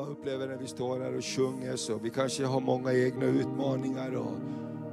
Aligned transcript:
Jag 0.00 0.08
upplever 0.08 0.48
när 0.48 0.56
vi 0.56 0.66
står 0.66 1.00
här 1.00 1.16
och 1.16 1.24
sjunger 1.24 1.76
så 1.76 1.98
vi 1.98 2.10
kanske 2.10 2.44
har 2.44 2.60
många 2.60 2.92
egna 2.92 3.24
utmaningar 3.24 4.16
och, 4.16 4.34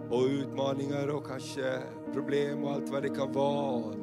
och 0.10 0.26
utmaningar 0.26 1.08
och 1.08 1.28
kanske 1.28 1.80
problem 2.14 2.64
och 2.64 2.72
allt 2.72 2.90
vad 2.90 3.04
det 3.04 3.10
kan 3.10 3.34
vara. 3.34 3.94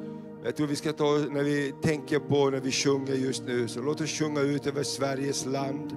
Jag 0.43 0.55
tror 0.55 0.67
vi 0.67 0.75
ska 0.75 0.93
ta, 0.93 1.05
när 1.31 1.43
vi 1.43 1.73
tänker 1.81 2.19
på 2.19 2.49
när 2.49 2.59
vi 2.59 2.71
sjunger 2.71 3.13
just 3.13 3.43
nu, 3.45 3.67
så 3.67 3.81
låt 3.81 4.01
oss 4.01 4.09
sjunga 4.09 4.41
ut 4.41 4.67
över 4.67 4.83
Sveriges 4.83 5.45
land. 5.45 5.95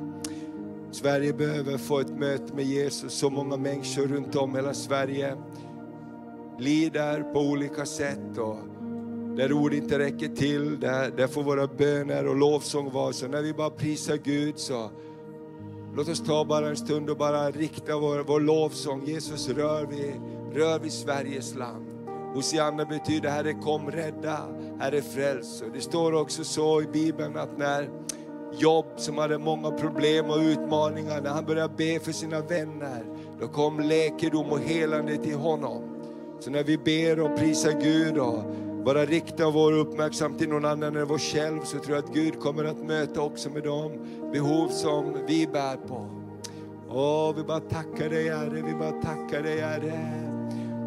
Sverige 0.90 1.32
behöver 1.32 1.78
få 1.78 2.00
ett 2.00 2.18
möte 2.18 2.54
med 2.54 2.64
Jesus, 2.64 3.12
så 3.12 3.30
många 3.30 3.56
människor 3.56 4.06
runt 4.06 4.36
om 4.36 4.54
hela 4.54 4.74
Sverige 4.74 5.36
lider 6.58 7.22
på 7.22 7.40
olika 7.40 7.86
sätt. 7.86 8.38
Och 8.38 8.58
där 9.38 9.52
ord 9.52 9.74
inte 9.74 9.98
räcker 9.98 10.28
till, 10.28 10.80
där, 10.80 11.10
där 11.16 11.26
får 11.26 11.42
våra 11.42 11.66
böner 11.66 12.26
och 12.26 12.36
lovsång 12.36 12.90
vara. 12.90 13.12
Så 13.12 13.28
när 13.28 13.42
vi 13.42 13.52
bara 13.52 13.70
prisar 13.70 14.16
Gud 14.16 14.58
så 14.58 14.90
låt 15.96 16.08
oss 16.08 16.24
ta 16.24 16.44
bara 16.44 16.68
en 16.68 16.76
stund 16.76 17.10
och 17.10 17.16
bara 17.16 17.50
rikta 17.50 17.98
vår, 17.98 18.18
vår 18.18 18.40
lovsång. 18.40 19.06
Jesus 19.06 19.48
rör 19.48 19.86
vi, 19.86 20.14
rör 20.58 20.78
vi 20.78 20.90
Sveriges 20.90 21.54
land. 21.54 21.86
Hosianna 22.34 22.84
betyder 22.84 23.30
Herre 23.30 23.52
kom 23.52 23.90
rädda, 23.90 24.38
Herre 24.80 25.02
fräls. 25.02 25.62
Och 25.62 25.72
det 25.74 25.80
står 25.80 26.14
också 26.14 26.44
så 26.44 26.82
i 26.82 26.86
Bibeln 26.86 27.36
att 27.36 27.58
när 27.58 27.90
Jobb 28.58 28.86
som 28.96 29.18
hade 29.18 29.38
många 29.38 29.70
problem 29.70 30.30
och 30.30 30.38
utmaningar, 30.38 31.20
när 31.20 31.30
han 31.30 31.44
började 31.44 31.74
be 31.76 32.00
för 32.00 32.12
sina 32.12 32.40
vänner, 32.40 33.04
då 33.40 33.48
kom 33.48 33.80
läkedom 33.80 34.52
och 34.52 34.60
helande 34.60 35.16
till 35.16 35.36
honom. 35.36 35.82
Så 36.40 36.50
när 36.50 36.64
vi 36.64 36.78
ber 36.78 37.20
och 37.20 37.38
prisar 37.38 37.80
Gud 37.80 38.18
och 38.18 38.44
bara 38.84 39.04
rikta 39.04 39.50
vår 39.50 39.72
uppmärksamhet 39.72 40.38
till 40.38 40.48
någon 40.48 40.64
annan 40.64 40.96
än 40.96 41.10
oss 41.10 41.22
själv 41.22 41.60
så 41.64 41.78
tror 41.78 41.96
jag 41.96 42.04
att 42.04 42.14
Gud 42.14 42.40
kommer 42.40 42.64
att 42.64 42.78
möta 42.78 43.22
också 43.22 43.50
med 43.50 43.62
de 43.62 43.92
behov 44.32 44.68
som 44.68 45.16
vi 45.26 45.46
bär 45.46 45.76
på. 45.76 46.06
Åh, 46.90 47.34
vi 47.36 47.42
bara 47.42 47.60
tackar 47.60 48.08
dig 48.08 48.28
Herre, 48.28 48.62
vi 48.66 48.74
bara 48.74 49.02
tackar 49.02 49.42
dig 49.42 49.60
Herre. 49.60 50.28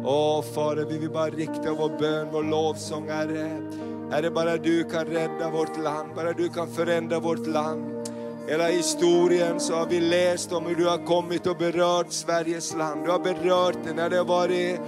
Åh 0.04 0.42
Fader, 0.42 0.84
vi 0.84 0.98
vill 0.98 1.10
bara 1.10 1.30
rikta 1.30 1.72
vår 1.78 1.98
bön, 1.98 2.28
vår 2.32 2.42
lovsång 2.42 3.08
Herre. 3.08 3.62
Herre, 4.10 4.30
bara 4.30 4.56
du 4.56 4.84
kan 4.84 5.04
rädda 5.04 5.50
vårt 5.50 5.78
land, 5.78 6.08
bara 6.16 6.32
du 6.32 6.48
kan 6.48 6.68
förändra 6.68 7.20
vårt 7.20 7.46
land. 7.46 8.08
Hela 8.48 8.66
historien 8.66 9.60
så 9.60 9.74
har 9.74 9.86
vi 9.86 10.00
läst 10.00 10.52
om 10.52 10.66
hur 10.66 10.74
du 10.74 10.88
har 10.88 11.06
kommit 11.06 11.46
och 11.46 11.56
berört 11.56 12.12
Sveriges 12.12 12.76
land. 12.76 13.04
Du 13.04 13.10
har 13.10 13.18
berört 13.18 13.76
det 13.84 13.92
när 13.94 14.10
det 14.10 14.16
har 14.16 14.24
varit 14.24 14.80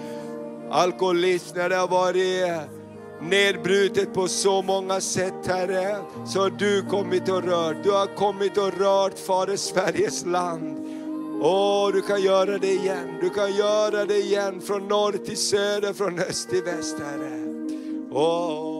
alkoholism, 0.71 1.57
när 1.57 1.69
det 1.69 1.77
har 1.77 1.89
varit 1.89 2.69
nedbrutet 3.21 4.15
på 4.15 4.29
så 4.29 4.63
många 4.63 5.01
sätt 5.01 5.47
Herre. 5.47 5.97
Så 6.27 6.41
har 6.41 6.51
du 6.51 6.83
kommit 6.83 7.29
och 7.29 7.43
rört. 7.43 7.77
Du 7.83 7.91
har 7.91 8.07
kommit 8.07 8.59
och 8.59 8.79
rört 8.79 9.19
Fader 9.19 9.57
Sveriges 9.57 10.27
land. 10.27 10.79
Åh, 11.43 11.93
du 11.93 12.03
kan 12.03 12.23
göra 12.23 12.59
det 12.59 12.73
igen. 12.73 13.19
Du 13.21 13.31
kan 13.31 13.57
göra 13.57 14.05
det 14.05 14.17
igen 14.17 14.61
från 14.61 14.89
norr 14.89 15.13
till 15.13 15.37
söder, 15.37 15.93
från 15.93 16.19
öst 16.19 16.51
till 16.51 16.63
väst 16.63 16.97
Herre. 16.99 17.41
Åh. 18.13 18.74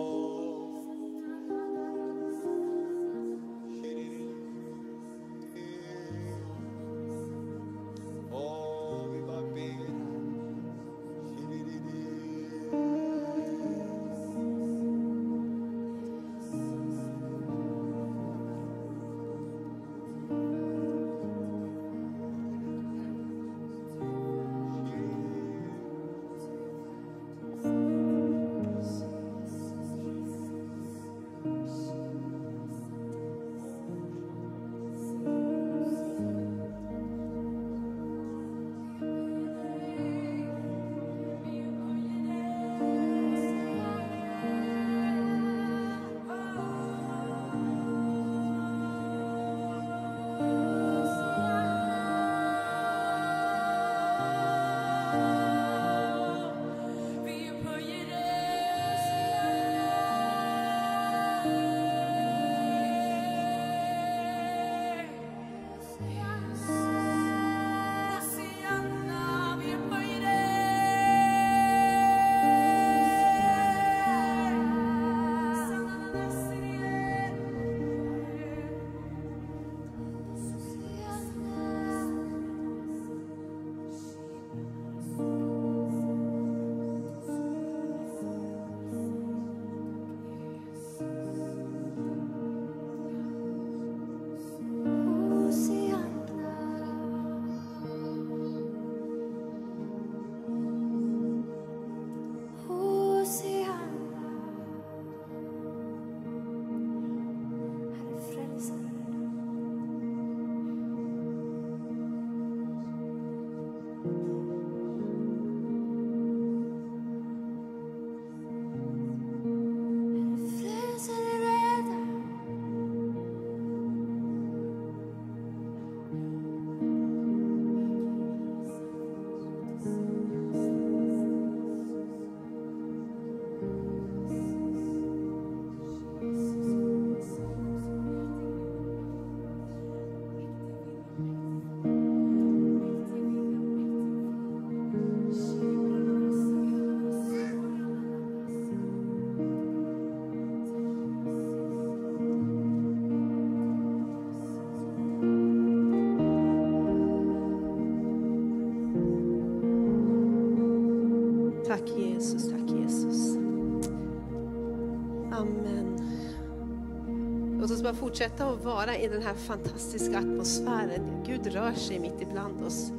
Fortsätta 168.05 168.47
att 168.47 168.65
vara 168.65 168.97
i 168.97 169.09
den 169.09 169.23
här 169.23 169.35
fantastiska 169.35 170.19
atmosfären. 170.19 171.23
Gud 171.27 171.47
rör 171.47 171.73
sig 171.73 171.99
mitt 171.99 172.21
ibland 172.21 172.65
oss. 172.65 172.93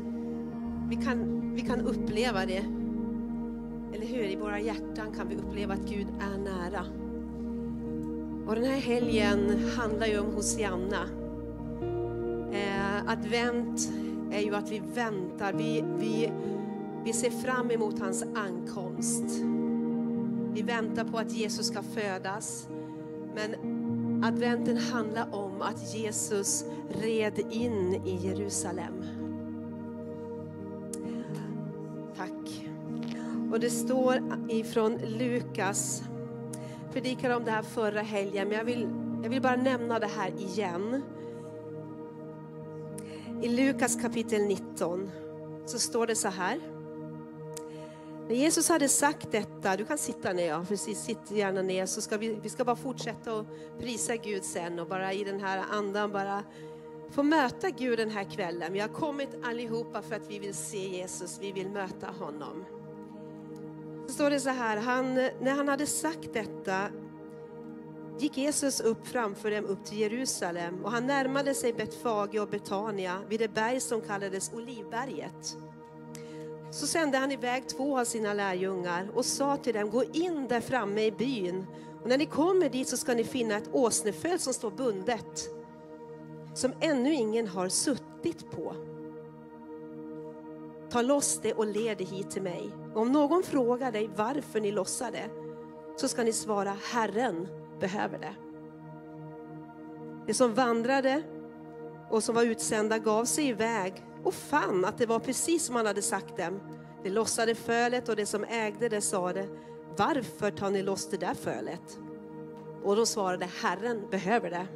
Vi 0.90 0.96
kan, 0.96 1.42
vi 1.56 1.62
kan 1.62 1.82
uppleva 1.82 2.46
det. 2.46 2.66
Eller 3.94 4.06
hur? 4.06 4.24
I 4.24 4.36
våra 4.36 4.60
hjärtan 4.60 5.12
kan 5.18 5.28
vi 5.28 5.36
uppleva 5.36 5.74
att 5.74 5.90
Gud 5.90 6.08
är 6.20 6.38
nära. 6.38 6.86
Och 8.48 8.56
den 8.56 8.64
här 8.64 8.80
helgen 8.80 9.70
handlar 9.78 10.08
ju 10.08 10.20
om 10.20 10.36
Hosianna. 10.36 11.10
Eh, 12.54 13.12
advent 13.12 13.90
är 14.32 14.42
ju 14.42 14.56
att 14.56 14.72
vi 14.72 14.82
väntar. 14.96 15.54
Vi, 15.54 15.84
vi, 16.00 16.32
vi 17.04 17.14
ser 17.14 17.32
fram 17.32 17.72
emot 17.72 18.00
hans 18.00 18.24
ankomst. 18.36 19.26
Vi 20.54 20.62
väntar 20.62 21.04
på 21.04 21.18
att 21.18 21.32
Jesus 21.32 21.68
ska 21.68 21.82
födas. 21.84 22.68
Men 23.36 23.75
Adventen 24.26 24.78
handlar 24.78 25.36
om 25.36 25.62
att 25.62 25.94
Jesus 25.94 26.66
red 27.02 27.40
in 27.40 28.02
i 28.06 28.28
Jerusalem. 28.28 29.04
Tack. 32.18 32.68
Och 33.52 33.60
det 33.60 33.70
står 33.70 34.20
ifrån 34.50 34.98
Lukas, 34.98 36.04
predikade 36.94 37.36
om 37.36 37.46
det 37.46 37.52
här 37.52 37.62
förra 37.62 38.02
helgen, 38.02 38.48
men 38.48 38.58
jag 38.58 38.66
vill, 38.66 38.88
jag 39.24 39.30
vill 39.30 39.42
bara 39.42 39.56
nämna 39.56 40.00
det 40.00 40.10
här 40.18 40.32
igen. 40.38 41.04
I 43.42 43.48
Lukas 43.48 44.02
kapitel 44.02 44.42
19 44.42 45.12
så 45.66 45.80
står 45.80 46.08
det 46.08 46.16
så 46.16 46.28
här. 46.28 46.75
När 48.28 48.36
Jesus 48.36 48.70
hade 48.70 48.90
sagt 48.90 49.32
detta, 49.32 49.78
du 49.78 49.86
kan 49.86 49.98
sitta 49.98 50.34
ner, 50.34 50.48
ja, 50.48 50.66
precis, 50.68 51.00
sitt 51.00 51.32
gärna 51.32 51.62
ner, 51.62 51.86
så 51.86 52.02
ska 52.02 52.18
vi, 52.18 52.40
vi 52.44 52.50
ska 52.50 52.66
bara 52.66 52.76
fortsätta 52.76 53.40
att 53.40 53.46
prisa 53.80 54.16
Gud 54.16 54.44
sen 54.44 54.80
och 54.80 54.88
bara 54.88 55.14
i 55.14 55.24
den 55.24 55.40
här 55.40 55.64
andan 55.72 56.12
bara 56.12 56.44
få 57.12 57.24
möta 57.24 57.70
Gud 57.70 58.00
den 58.00 58.10
här 58.10 58.24
kvällen. 58.24 58.74
Vi 58.74 58.80
har 58.80 58.88
kommit 58.88 59.30
allihopa 59.44 60.02
för 60.02 60.16
att 60.16 60.30
vi 60.30 60.40
vill 60.40 60.54
se 60.54 60.90
Jesus, 60.90 61.40
vi 61.42 61.52
vill 61.52 61.70
möta 61.70 62.08
honom. 62.08 62.66
Så 64.08 64.14
står 64.14 64.30
det 64.30 64.40
så 64.40 64.50
här, 64.50 64.78
han, 64.78 65.14
när 65.16 65.56
han 65.56 65.68
hade 65.68 65.86
sagt 65.86 66.34
detta 66.34 66.88
gick 68.20 68.38
Jesus 68.38 68.80
upp 68.80 69.08
framför 69.08 69.52
dem 69.52 69.66
upp 69.66 69.86
till 69.86 70.00
Jerusalem 70.00 70.86
och 70.86 70.92
han 70.92 71.08
närmade 71.08 71.54
sig 71.54 71.74
Betfage 71.74 72.40
och 72.40 72.48
Betania 72.48 73.22
vid 73.30 73.40
det 73.40 73.54
berg 73.54 73.80
som 73.80 74.02
kallades 74.02 74.54
Olivberget. 74.54 75.58
Så 76.76 76.88
sände 76.88 77.18
han 77.18 77.32
iväg 77.32 77.68
två 77.68 78.00
av 78.00 78.06
sina 78.06 78.34
lärjungar 78.34 79.10
och 79.14 79.26
sa 79.26 79.58
till 79.58 79.74
dem, 79.74 79.90
gå 79.90 80.04
in 80.04 80.48
där 80.48 80.62
framme 80.62 81.06
i 81.06 81.12
byn 81.12 81.66
och 82.04 82.10
när 82.10 82.18
ni 82.18 82.26
kommer 82.26 82.70
dit 82.70 82.88
så 82.88 82.98
ska 82.98 83.14
ni 83.14 83.24
finna 83.24 83.58
ett 83.58 83.70
åsnefält 83.72 84.42
som 84.42 84.54
står 84.54 84.72
bundet, 84.72 85.50
som 86.54 86.74
ännu 86.82 87.14
ingen 87.14 87.48
har 87.48 87.70
suttit 87.70 88.52
på. 88.52 88.76
Ta 90.90 91.02
loss 91.02 91.40
det 91.42 91.54
och 91.54 91.68
led 91.68 91.98
det 91.98 92.04
hit 92.04 92.32
till 92.32 92.42
mig. 92.42 92.72
Och 92.94 93.02
om 93.02 93.12
någon 93.12 93.44
frågar 93.44 93.92
dig 93.92 94.10
varför 94.16 94.62
ni 94.62 94.72
lossar 94.72 95.12
det, 95.12 95.30
så 95.96 96.08
ska 96.08 96.24
ni 96.24 96.34
svara, 96.34 96.78
Herren 96.94 97.48
behöver 97.80 98.20
det. 98.20 98.36
De 100.28 100.34
som 100.34 100.54
vandrade 100.54 101.24
och 102.10 102.24
som 102.24 102.36
var 102.36 102.44
utsända 102.44 103.00
gav 103.00 103.26
sig 103.26 103.48
iväg 103.48 104.04
och 104.26 104.34
fann 104.34 104.86
att 104.86 104.98
det 104.98 105.06
var 105.06 105.20
precis 105.20 105.66
som 105.66 105.76
han 105.76 105.86
hade 105.86 106.02
sagt 106.02 106.38
dem. 106.38 106.60
De 107.04 107.10
lossade 107.10 107.56
fölet 107.56 108.10
och 108.10 108.16
det 108.16 108.26
som 108.26 108.44
ägde 108.44 108.90
det 108.90 109.02
sade, 109.02 109.48
varför 109.98 110.52
tar 110.52 110.70
ni 110.70 110.84
loss 110.84 111.10
det 111.10 111.18
där 111.18 111.34
fölet? 111.34 112.00
Och 112.84 112.96
de 112.96 113.06
svarade, 113.06 113.50
Herren 113.62 114.02
behöver 114.12 114.50
det. 114.50 114.68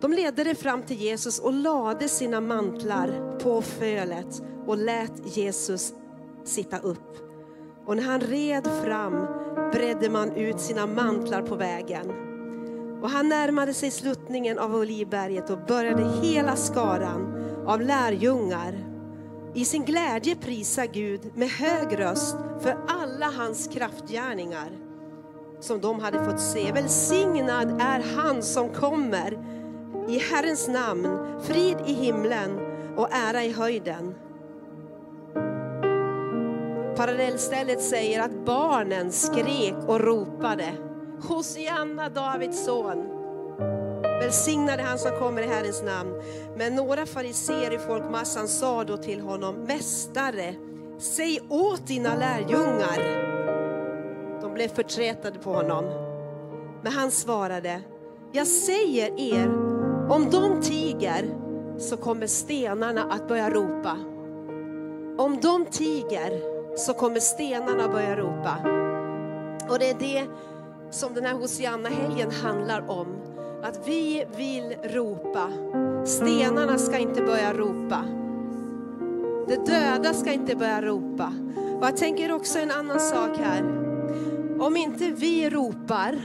De 0.00 0.12
ledde 0.12 0.44
det 0.44 0.54
fram 0.54 0.82
till 0.82 0.96
Jesus 0.96 1.38
och 1.38 1.52
lade 1.52 2.08
sina 2.08 2.40
mantlar 2.40 3.38
på 3.38 3.62
fölet 3.62 4.42
och 4.66 4.76
lät 4.76 5.36
Jesus 5.36 5.94
sitta 6.44 6.78
upp. 6.78 7.16
Och 7.86 7.96
när 7.96 8.02
han 8.02 8.20
red 8.20 8.66
fram 8.84 9.26
bredde 9.72 10.10
man 10.10 10.32
ut 10.32 10.60
sina 10.60 10.86
mantlar 10.86 11.42
på 11.42 11.54
vägen. 11.54 12.27
Och 13.02 13.10
han 13.10 13.28
närmade 13.28 13.74
sig 13.74 13.90
sluttningen 13.90 14.58
av 14.58 14.74
Olivberget 14.74 15.50
och 15.50 15.58
började 15.58 16.08
hela 16.22 16.56
skaran 16.56 17.34
av 17.66 17.80
lärjungar 17.80 18.74
i 19.54 19.64
sin 19.64 19.84
glädje 19.84 20.36
prisa 20.36 20.86
Gud 20.86 21.20
med 21.34 21.48
hög 21.48 21.98
röst 21.98 22.36
för 22.60 22.76
alla 22.88 23.26
hans 23.26 23.68
kraftgärningar 23.68 24.70
som 25.60 25.80
de 25.80 26.00
hade 26.00 26.24
fått 26.24 26.40
se. 26.40 26.72
Välsignad 26.72 27.80
är 27.80 28.16
han 28.16 28.42
som 28.42 28.68
kommer 28.68 29.38
i 30.08 30.18
Herrens 30.18 30.68
namn, 30.68 31.18
frid 31.42 31.76
i 31.86 31.92
himlen 31.92 32.58
och 32.96 33.08
ära 33.12 33.44
i 33.44 33.52
höjden. 33.52 34.14
Parallellstället 36.96 37.82
säger 37.82 38.22
att 38.22 38.44
barnen 38.46 39.12
skrek 39.12 39.74
och 39.86 40.00
ropade. 40.00 40.87
Hosianna, 41.22 42.08
Davids 42.08 42.64
son. 42.64 43.18
Välsignade 44.02 44.82
han 44.82 44.98
som 44.98 45.10
kommer 45.18 45.42
i 45.42 45.46
Herrens 45.46 45.82
namn. 45.82 46.22
Men 46.56 46.74
några 46.74 47.06
fariseer 47.06 47.74
i 47.74 47.78
folkmassan 47.78 48.48
sa 48.48 48.84
då 48.84 48.96
till 48.96 49.20
honom, 49.20 49.54
Mästare, 49.54 50.54
säg 50.98 51.40
åt 51.48 51.86
dina 51.86 52.14
lärjungar. 52.14 53.28
De 54.40 54.54
blev 54.54 54.68
förträtade 54.68 55.38
på 55.38 55.52
honom. 55.52 55.84
Men 56.82 56.92
han 56.92 57.10
svarade, 57.10 57.80
jag 58.32 58.46
säger 58.46 59.20
er, 59.20 59.48
om 60.10 60.30
de 60.30 60.60
tiger 60.62 61.24
så 61.78 61.96
kommer 61.96 62.26
stenarna 62.26 63.02
att 63.02 63.28
börja 63.28 63.50
ropa. 63.50 63.96
Om 65.18 65.38
de 65.42 65.64
tiger 65.64 66.58
så 66.76 66.94
kommer 66.94 67.20
stenarna 67.20 67.88
börja 67.88 68.16
ropa. 68.16 68.56
Och 69.70 69.78
det 69.78 69.90
är 69.90 69.98
det 69.98 70.24
som 70.90 71.14
den 71.14 71.24
här 71.24 71.34
Hosianna-helgen 71.34 72.30
handlar 72.30 72.90
om. 72.90 73.06
Att 73.62 73.88
vi 73.88 74.24
vill 74.36 74.76
ropa. 74.94 75.50
Stenarna 76.04 76.78
ska 76.78 76.98
inte 76.98 77.22
börja 77.22 77.54
ropa. 77.54 78.04
De 79.48 79.56
döda 79.56 80.14
ska 80.14 80.32
inte 80.32 80.56
börja 80.56 80.82
ropa. 80.82 81.32
Och 81.78 81.86
jag 81.86 81.96
tänker 81.96 82.32
också 82.32 82.58
en 82.58 82.70
annan 82.70 83.00
sak 83.00 83.38
här. 83.38 83.62
Om 84.60 84.76
inte 84.76 85.04
vi 85.04 85.50
ropar 85.50 86.20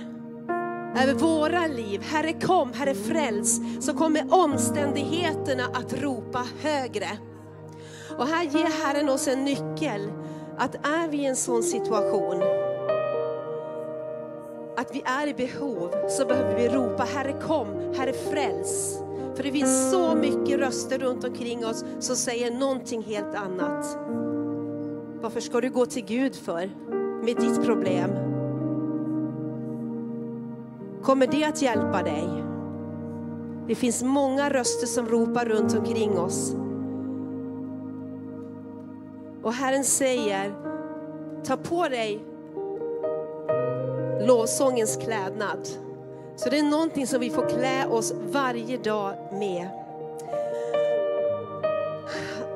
över 1.04 1.14
våra 1.14 1.68
liv, 1.68 2.02
Herre 2.02 2.34
kom, 2.34 2.74
Herre 2.74 2.96
fräls, 2.96 3.60
så 3.80 3.94
kommer 3.94 4.34
omständigheterna 4.34 5.64
att 5.74 5.94
ropa 5.94 6.46
högre. 6.62 7.10
Och 8.18 8.28
här 8.28 8.44
ger 8.44 8.86
Herren 8.86 9.10
oss 9.10 9.28
en 9.28 9.46
nyckel, 9.46 10.12
att 10.58 10.76
är 10.76 11.08
vi 11.08 11.18
i 11.18 11.26
en 11.26 11.36
sån 11.36 11.64
situation, 11.64 12.44
att 14.84 14.96
vi 14.96 15.02
är 15.06 15.28
i 15.28 15.34
behov, 15.34 16.08
så 16.10 16.26
behöver 16.26 16.56
vi 16.56 16.70
ropa 16.70 17.04
Herre 17.04 17.42
kom, 17.42 17.68
Herre 17.96 18.14
fräls. 18.14 19.00
För 19.36 19.44
det 19.44 19.52
finns 19.52 19.92
så 19.92 20.16
mycket 20.16 20.60
röster 20.60 21.00
runt 21.00 21.24
omkring 21.24 21.66
oss 21.66 21.86
som 22.00 22.16
säger 22.16 22.52
någonting 22.52 23.04
helt 23.04 23.36
annat. 23.36 23.98
Varför 25.22 25.40
ska 25.40 25.62
du 25.62 25.70
gå 25.70 25.86
till 25.86 26.06
Gud 26.06 26.36
för 26.36 26.72
med 27.24 27.36
ditt 27.38 27.66
problem? 27.66 28.10
Kommer 31.04 31.28
det 31.28 31.44
att 31.44 31.62
hjälpa 31.62 32.04
dig? 32.04 32.44
Det 33.68 33.76
finns 33.76 34.04
många 34.04 34.50
röster 34.50 34.88
som 34.88 35.08
ropar 35.08 35.46
runt 35.46 35.78
omkring 35.78 36.20
oss. 36.20 36.56
Och 39.44 39.54
Herren 39.54 39.84
säger, 39.84 40.54
ta 41.44 41.58
på 41.58 41.88
dig 41.88 42.33
lovsångens 44.22 44.98
klädnad. 44.98 45.68
Så 46.36 46.50
det 46.50 46.60
är 46.60 46.64
någonting 46.64 47.08
som 47.08 47.20
vi 47.20 47.30
får 47.30 47.50
klä 47.50 47.86
oss 47.86 48.14
varje 48.32 48.78
dag 48.78 49.16
med. 49.32 49.68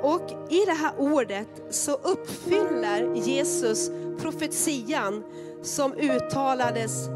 Och 0.02 0.32
i 0.50 0.66
det 0.66 0.74
här 0.74 0.92
ordet 0.98 1.48
så 1.70 1.92
uppfyller 1.92 3.16
Jesus 3.16 3.92
profetian 4.22 5.24
som 5.62 5.94
uttalades 5.94 7.10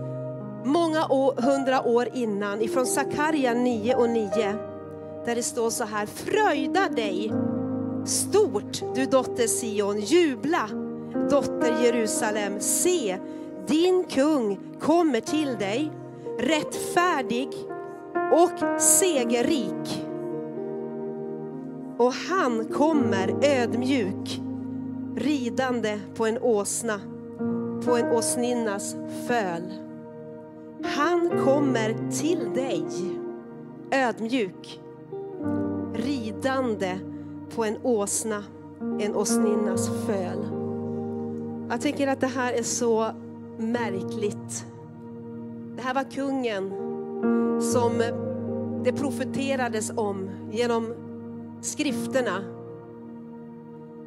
många 0.66 1.08
år, 1.08 1.42
hundra 1.42 1.82
år 1.82 2.08
innan 2.14 2.62
ifrån 2.62 2.86
Sakarja 2.86 3.54
9 3.54 3.96
och 3.96 4.10
9. 4.10 4.30
Där 5.26 5.36
det 5.36 5.44
står 5.44 5.70
så 5.70 5.84
här, 5.84 6.06
fröjda 6.06 6.90
dig 6.90 7.34
stort 8.06 8.82
du 8.96 9.06
dotter 9.06 9.48
Sion, 9.48 10.00
jubla 10.00 10.70
dotter 11.30 11.84
Jerusalem, 11.84 12.60
se 12.60 13.18
din 13.68 14.04
kung 14.04 14.60
kommer 14.80 15.20
till 15.20 15.56
dig, 15.60 15.92
rättfärdig 16.40 17.50
och 18.32 18.82
segerrik. 18.82 20.06
Och 21.98 22.14
han 22.14 22.66
kommer 22.66 23.46
ödmjuk, 23.46 24.42
ridande 25.16 26.00
på 26.16 26.26
en 26.26 26.38
åsna, 26.38 27.00
på 27.86 27.98
en 27.98 28.12
åsninnas 28.12 28.96
föl. 29.28 29.74
Han 30.84 31.30
kommer 31.44 32.12
till 32.12 32.40
dig, 32.56 32.86
ödmjuk, 33.92 34.82
ridande 35.94 37.00
på 37.56 37.64
en 37.64 37.78
åsna, 37.84 38.44
en 39.00 39.16
åsninnas 39.16 39.90
föl. 40.06 40.46
Jag 41.70 41.82
tänker 41.82 42.08
att 42.08 42.22
det 42.22 42.28
här 42.28 42.54
är 42.54 42.64
så 42.64 43.12
märkligt. 43.62 44.66
Det 45.76 45.82
här 45.82 45.94
var 45.94 46.12
kungen 46.12 46.72
som 47.62 47.92
det 48.84 48.94
profeterades 48.94 49.92
om 49.96 50.30
genom 50.52 50.94
skrifterna. 51.62 52.44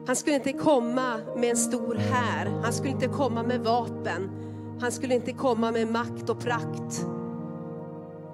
Han 0.07 0.17
skulle 0.17 0.37
inte 0.37 0.53
komma 0.53 1.21
med 1.37 1.51
en 1.51 1.57
stor 1.57 1.95
här. 1.95 2.47
han 2.63 2.73
skulle 2.73 2.91
inte 2.91 3.09
komma 3.09 3.43
med 3.43 3.61
vapen. 3.61 4.31
Han 4.81 4.93
skulle 4.93 5.15
inte 5.15 5.33
komma 5.33 5.73
med 5.73 5.93
makt 5.93 6.31
och 6.31 6.39
prakt. 6.39 7.07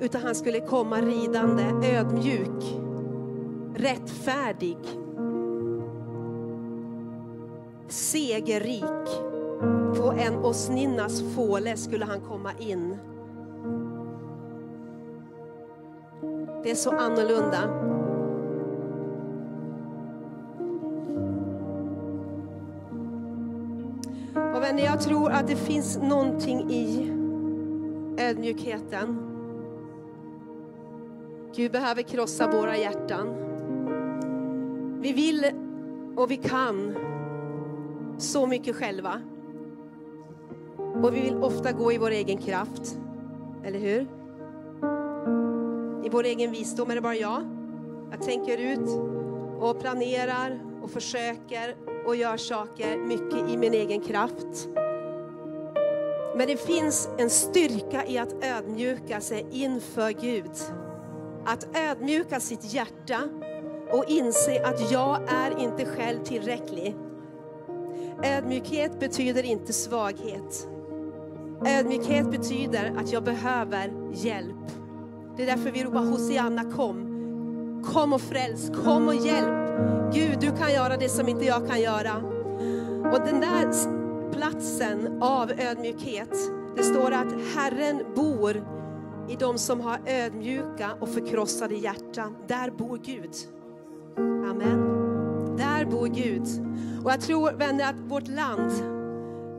Utan 0.01 0.23
han 0.23 0.35
skulle 0.35 0.61
komma 0.61 0.97
ridande, 0.97 1.63
ödmjuk, 1.97 2.65
rättfärdig, 3.75 4.79
segerrik. 7.89 9.30
På 9.97 10.15
en 10.19 10.37
åsninnas 10.37 11.23
fåle 11.35 11.77
skulle 11.77 12.05
han 12.05 12.21
komma 12.21 12.51
in. 12.59 12.97
Det 16.63 16.71
är 16.71 16.75
så 16.75 16.91
annorlunda. 16.91 17.91
Och 24.55 24.63
vänner, 24.63 24.85
jag 24.85 25.01
tror 25.01 25.31
att 25.31 25.47
det 25.47 25.57
finns 25.57 25.99
någonting 25.99 26.71
i 26.71 27.13
ödmjukheten. 28.19 29.27
Gud 31.55 31.73
behöver 31.73 32.03
krossa 32.03 32.51
våra 32.51 32.77
hjärtan. 32.77 33.29
Vi 35.01 35.13
vill 35.13 35.47
och 36.17 36.31
vi 36.31 36.37
kan 36.37 36.97
så 38.19 38.47
mycket 38.47 38.77
själva. 38.77 39.21
Och 41.03 41.15
vi 41.15 41.21
vill 41.21 41.37
ofta 41.37 41.73
gå 41.73 41.93
i 41.93 41.99
vår 41.99 42.11
egen 42.11 42.39
kraft. 42.39 42.97
Eller 43.65 43.79
hur? 43.79 44.01
I 46.07 46.09
vår 46.09 46.25
egen 46.25 46.51
visdom 46.51 46.91
är 46.91 46.95
det 46.95 47.01
bara 47.01 47.15
jag. 47.15 47.43
Jag 48.11 48.23
tänker 48.23 48.59
ut 48.59 48.89
och 49.61 49.81
planerar 49.81 50.61
och 50.83 50.91
försöker 50.91 51.77
och 52.07 52.17
gör 52.17 52.37
saker 52.37 52.99
mycket 52.99 53.51
i 53.51 53.57
min 53.57 53.75
egen 53.75 54.01
kraft. 54.01 54.69
Men 56.37 56.47
det 56.47 56.57
finns 56.57 57.09
en 57.19 57.31
styrka 57.31 58.07
i 58.07 58.19
att 58.19 58.45
ödmjuka 58.45 59.21
sig 59.21 59.47
inför 59.51 60.11
Gud. 60.11 60.51
Att 61.47 61.77
ödmjuka 61.77 62.41
sitt 62.41 62.75
hjärta 62.75 63.21
och 63.93 64.05
inse 64.09 64.67
att 64.67 64.93
jag 64.93 65.19
är 65.29 65.59
inte 65.59 65.85
själv 65.85 66.25
tillräcklig. 66.25 66.97
Ödmjukhet 68.25 69.01
betyder 69.01 69.43
inte 69.43 69.73
svaghet. 69.73 70.69
Ödmjukhet 71.67 72.31
betyder 72.31 72.95
att 72.97 73.13
jag 73.13 73.25
behöver 73.25 73.91
hjälp. 74.13 74.57
Det 75.37 75.43
är 75.43 75.47
därför 75.47 75.71
vi 75.71 75.85
ropar 75.85 76.05
Hosianna 76.05 76.65
kom. 76.65 77.07
Kom 77.85 78.13
och 78.13 78.21
fräls, 78.21 78.71
kom 78.85 79.09
och 79.09 79.15
hjälp. 79.15 79.61
Gud, 80.15 80.41
du 80.41 80.57
kan 80.57 80.73
göra 80.73 80.97
det 80.97 81.09
som 81.09 81.29
inte 81.29 81.45
jag 81.45 81.69
kan 81.69 81.81
göra. 81.81 82.17
Och 83.13 83.21
den 83.27 83.41
där 83.41 83.71
platsen 84.33 85.23
av 85.23 85.51
ödmjukhet, 85.51 86.35
det 86.77 86.83
står 86.83 87.13
att 87.13 87.33
Herren 87.55 88.03
bor 88.15 88.57
i 89.29 89.37
de 89.39 89.59
som 89.59 89.81
har 89.81 90.01
ödmjuka 90.07 90.91
och 91.01 91.09
förkrossade 91.09 91.75
hjärtan. 91.75 92.37
Där 92.47 92.71
bor 92.71 93.01
Gud. 93.05 93.35
Amen. 94.51 94.81
Där 95.57 95.85
bor 95.85 96.07
Gud. 96.07 96.47
Och 97.05 97.11
jag 97.11 97.21
tror 97.21 97.53
vänner 97.53 97.91
att 97.91 98.01
vårt 98.09 98.29
land 98.29 99.00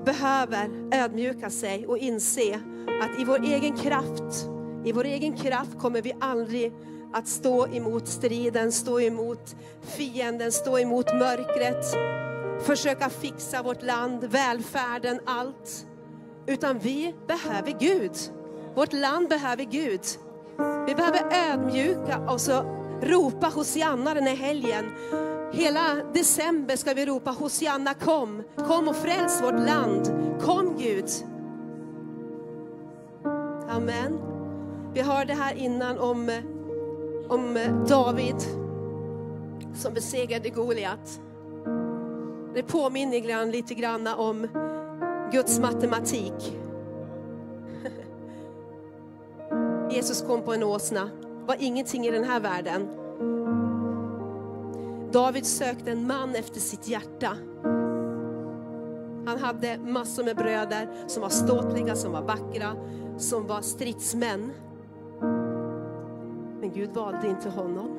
behöver 0.05 0.69
ödmjuka 0.93 1.49
sig 1.49 1.87
och 1.87 1.97
inse 1.97 2.59
att 3.01 3.19
i 3.19 3.23
vår 3.23 3.43
egen 3.43 3.77
kraft, 3.77 4.47
i 4.85 4.91
vår 4.91 5.03
egen 5.03 5.37
kraft 5.37 5.79
kommer 5.79 6.01
vi 6.01 6.13
aldrig 6.19 6.73
att 7.13 7.27
stå 7.27 7.67
emot 7.67 8.07
striden, 8.07 8.71
stå 8.71 8.99
emot 8.99 9.55
fienden, 9.81 10.51
stå 10.51 10.79
emot 10.79 11.05
mörkret, 11.13 11.85
försöka 12.65 13.09
fixa 13.09 13.63
vårt 13.63 13.83
land, 13.83 14.23
välfärden, 14.23 15.19
allt. 15.25 15.85
Utan 16.47 16.79
vi 16.79 17.15
behöver 17.27 17.79
Gud. 17.79 18.11
Vårt 18.75 18.93
land 18.93 19.29
behöver 19.29 19.63
Gud. 19.63 20.01
Vi 20.87 20.95
behöver 20.95 21.51
ödmjuka 21.51 22.19
och 22.29 22.41
så 22.41 22.61
ropa 23.01 23.47
Hosianna 23.47 24.13
den 24.13 24.27
här 24.27 24.35
helgen. 24.35 24.85
Hela 25.53 26.03
december 26.13 26.75
ska 26.75 26.93
vi 26.93 27.05
ropa 27.05 27.31
Hosianna 27.31 27.93
kom, 27.93 28.43
kom 28.55 28.87
och 28.87 28.95
fräls 28.95 29.41
vårt 29.43 29.59
land. 29.67 30.11
Kom 30.41 30.77
Gud. 30.77 31.05
Amen. 33.69 34.19
Vi 34.93 35.01
hörde 35.01 35.33
här 35.33 35.55
innan 35.55 35.99
om, 35.99 36.41
om 37.27 37.59
David 37.89 38.35
som 39.75 39.93
besegrade 39.93 40.49
Goliat. 40.49 41.21
Det 42.53 42.63
påminner 42.63 43.19
grann, 43.19 43.51
lite 43.51 43.73
grann 43.73 44.07
om 44.07 44.47
Guds 45.31 45.59
matematik. 45.59 46.57
Jesus 49.91 50.21
kom 50.21 50.41
på 50.41 50.53
en 50.53 50.63
åsna, 50.63 51.09
var 51.45 51.55
ingenting 51.59 52.05
i 52.05 52.11
den 52.11 52.23
här 52.23 52.39
världen. 52.39 53.00
David 55.11 55.45
sökte 55.45 55.91
en 55.91 56.07
man 56.07 56.35
efter 56.35 56.59
sitt 56.59 56.87
hjärta. 56.87 57.37
Han 59.25 59.39
hade 59.39 59.77
massor 59.77 60.23
med 60.23 60.35
bröder 60.35 60.89
som 61.07 61.21
var 61.21 61.29
ståtliga, 61.29 61.95
som 61.95 62.11
var 62.11 62.21
vackra, 62.21 62.75
som 63.17 63.47
var 63.47 63.61
stridsmän. 63.61 64.51
Men 66.59 66.71
Gud 66.73 66.93
valde 66.93 67.27
inte 67.27 67.49
honom. 67.49 67.97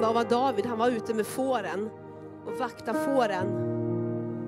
Vad 0.00 0.14
var 0.14 0.24
David? 0.24 0.66
Han 0.66 0.78
var 0.78 0.88
ute 0.88 1.14
med 1.14 1.26
fåren 1.26 1.90
och 2.46 2.52
vakta 2.58 2.94
fåren. 2.94 3.46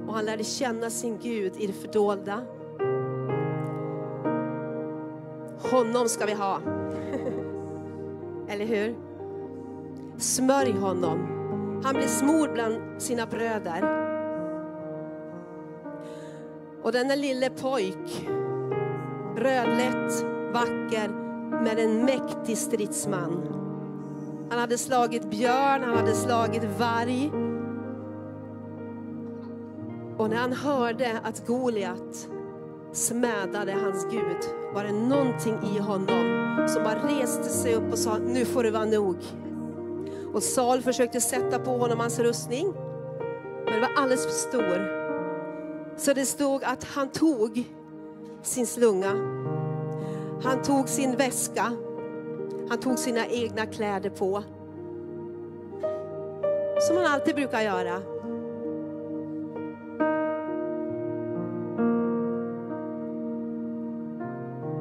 Och 0.09 0.14
han 0.14 0.25
lärde 0.25 0.45
känna 0.45 0.90
sin 0.90 1.19
Gud 1.19 1.52
i 1.57 1.66
det 1.66 1.73
fördolda. 1.73 2.40
Honom 5.71 6.09
ska 6.09 6.26
vi 6.26 6.33
ha. 6.33 6.59
Eller 8.49 8.66
hur? 8.66 9.12
Smörj 10.19 10.73
honom. 10.73 11.19
Han 11.85 11.95
blir 11.95 12.07
smord 12.07 12.52
bland 12.52 13.02
sina 13.02 13.26
bröder. 13.26 14.02
Och 16.83 16.92
denna 16.92 17.14
lille 17.14 17.50
pojk, 17.50 18.28
rödlätt, 19.37 20.25
vacker, 20.52 21.09
med 21.62 21.78
en 21.78 22.04
mäktig 22.04 22.59
stridsman. 22.59 23.62
Han 24.50 24.59
hade 24.59 24.78
slagit 24.78 25.31
björn, 25.31 25.83
han 25.85 25.97
hade 25.97 26.14
slagit 26.14 26.64
varg. 26.78 27.31
Och 30.16 30.31
när 30.31 30.37
han 30.37 30.52
hörde 30.52 31.21
att 31.23 31.47
Goliat 31.47 32.28
smädade 32.92 33.73
hans 33.73 34.07
Gud 34.11 34.37
var 34.75 34.85
det 34.85 34.92
någonting 34.92 35.59
i 35.76 35.78
honom 35.78 36.69
som 36.69 36.83
bara 36.83 37.09
reste 37.09 37.45
sig 37.45 37.75
upp 37.75 37.92
och 37.92 37.99
sa, 37.99 38.19
nu 38.19 38.45
får 38.45 38.62
det 38.62 38.71
vara 38.71 38.85
nog. 38.85 39.16
Och 40.32 40.42
Saul 40.42 40.82
försökte 40.82 41.20
sätta 41.20 41.58
på 41.58 41.70
honom 41.70 42.00
hans 42.00 42.18
rustning, 42.18 42.72
men 43.64 43.72
den 43.72 43.80
var 43.80 43.90
alldeles 43.96 44.24
för 44.24 44.32
stor. 44.32 45.02
Så 45.96 46.12
det 46.12 46.26
stod 46.26 46.64
att 46.64 46.84
han 46.84 47.08
tog 47.08 47.64
sin 48.42 48.66
slunga, 48.66 49.12
han 50.42 50.62
tog 50.62 50.88
sin 50.88 51.16
väska, 51.16 51.72
han 52.68 52.80
tog 52.80 52.98
sina 52.98 53.26
egna 53.26 53.66
kläder 53.66 54.10
på. 54.10 54.42
Som 56.80 56.96
han 56.96 57.06
alltid 57.06 57.34
brukar 57.34 57.60
göra. 57.60 57.96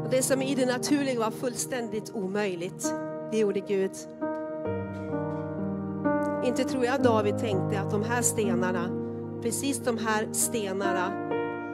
Och 0.03 0.10
det 0.10 0.24
som 0.24 0.41
i 0.41 0.55
det 0.55 0.65
naturliga 0.65 1.20
var 1.20 1.31
fullständigt 1.31 2.12
omöjligt, 2.13 2.93
det 3.31 3.38
gjorde 3.38 3.60
Gud. 3.60 3.91
Inte 6.43 6.63
tror 6.63 6.86
jag 6.86 7.03
David 7.03 7.39
tänkte 7.39 7.79
att 7.79 7.91
de 7.91 8.03
här 8.03 8.21
stenarna, 8.21 8.89
precis 9.41 9.79
de 9.79 9.98
här 9.98 10.27
stenarna, 10.31 11.29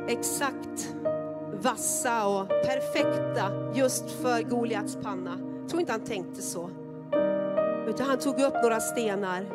exakt 0.08 0.94
vassa 1.62 2.28
och 2.28 2.48
perfekta 2.48 3.74
just 3.74 4.12
för 4.12 4.42
Goliats 4.42 4.98
panna. 5.04 5.40
Jag 5.62 5.70
tror 5.70 5.82
inte 5.82 5.92
han 5.92 6.02
tänkte 6.02 6.42
så. 6.42 6.70
Utan 7.88 8.08
han 8.08 8.18
tog 8.18 8.40
upp 8.40 8.54
några 8.64 8.80
stenar. 8.80 9.46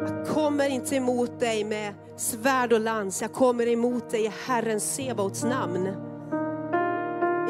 Jag 0.00 0.26
kommer 0.26 0.68
inte 0.68 0.96
emot 0.96 1.40
dig 1.40 1.64
med 1.64 1.94
svärd 2.16 2.72
och 2.72 2.80
lans, 2.80 3.22
jag 3.22 3.32
kommer 3.32 3.68
emot 3.68 4.10
dig 4.10 4.24
i 4.24 4.32
Herren 4.46 4.80
Sebaots 4.80 5.44
namn. 5.44 5.86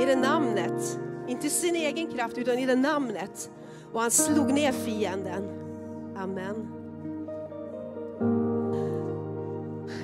I 0.01 0.05
det 0.07 0.17
namnet, 0.17 0.99
inte 1.29 1.51
sin 1.51 1.77
egen 1.77 2.13
kraft 2.13 2.39
utan 2.39 2.59
i 2.59 2.67
det 2.67 2.77
namnet. 2.77 3.51
Och 3.93 4.01
han 4.01 4.11
slog 4.11 4.53
ner 4.53 4.73
fienden. 4.73 5.56
Amen. 6.19 6.69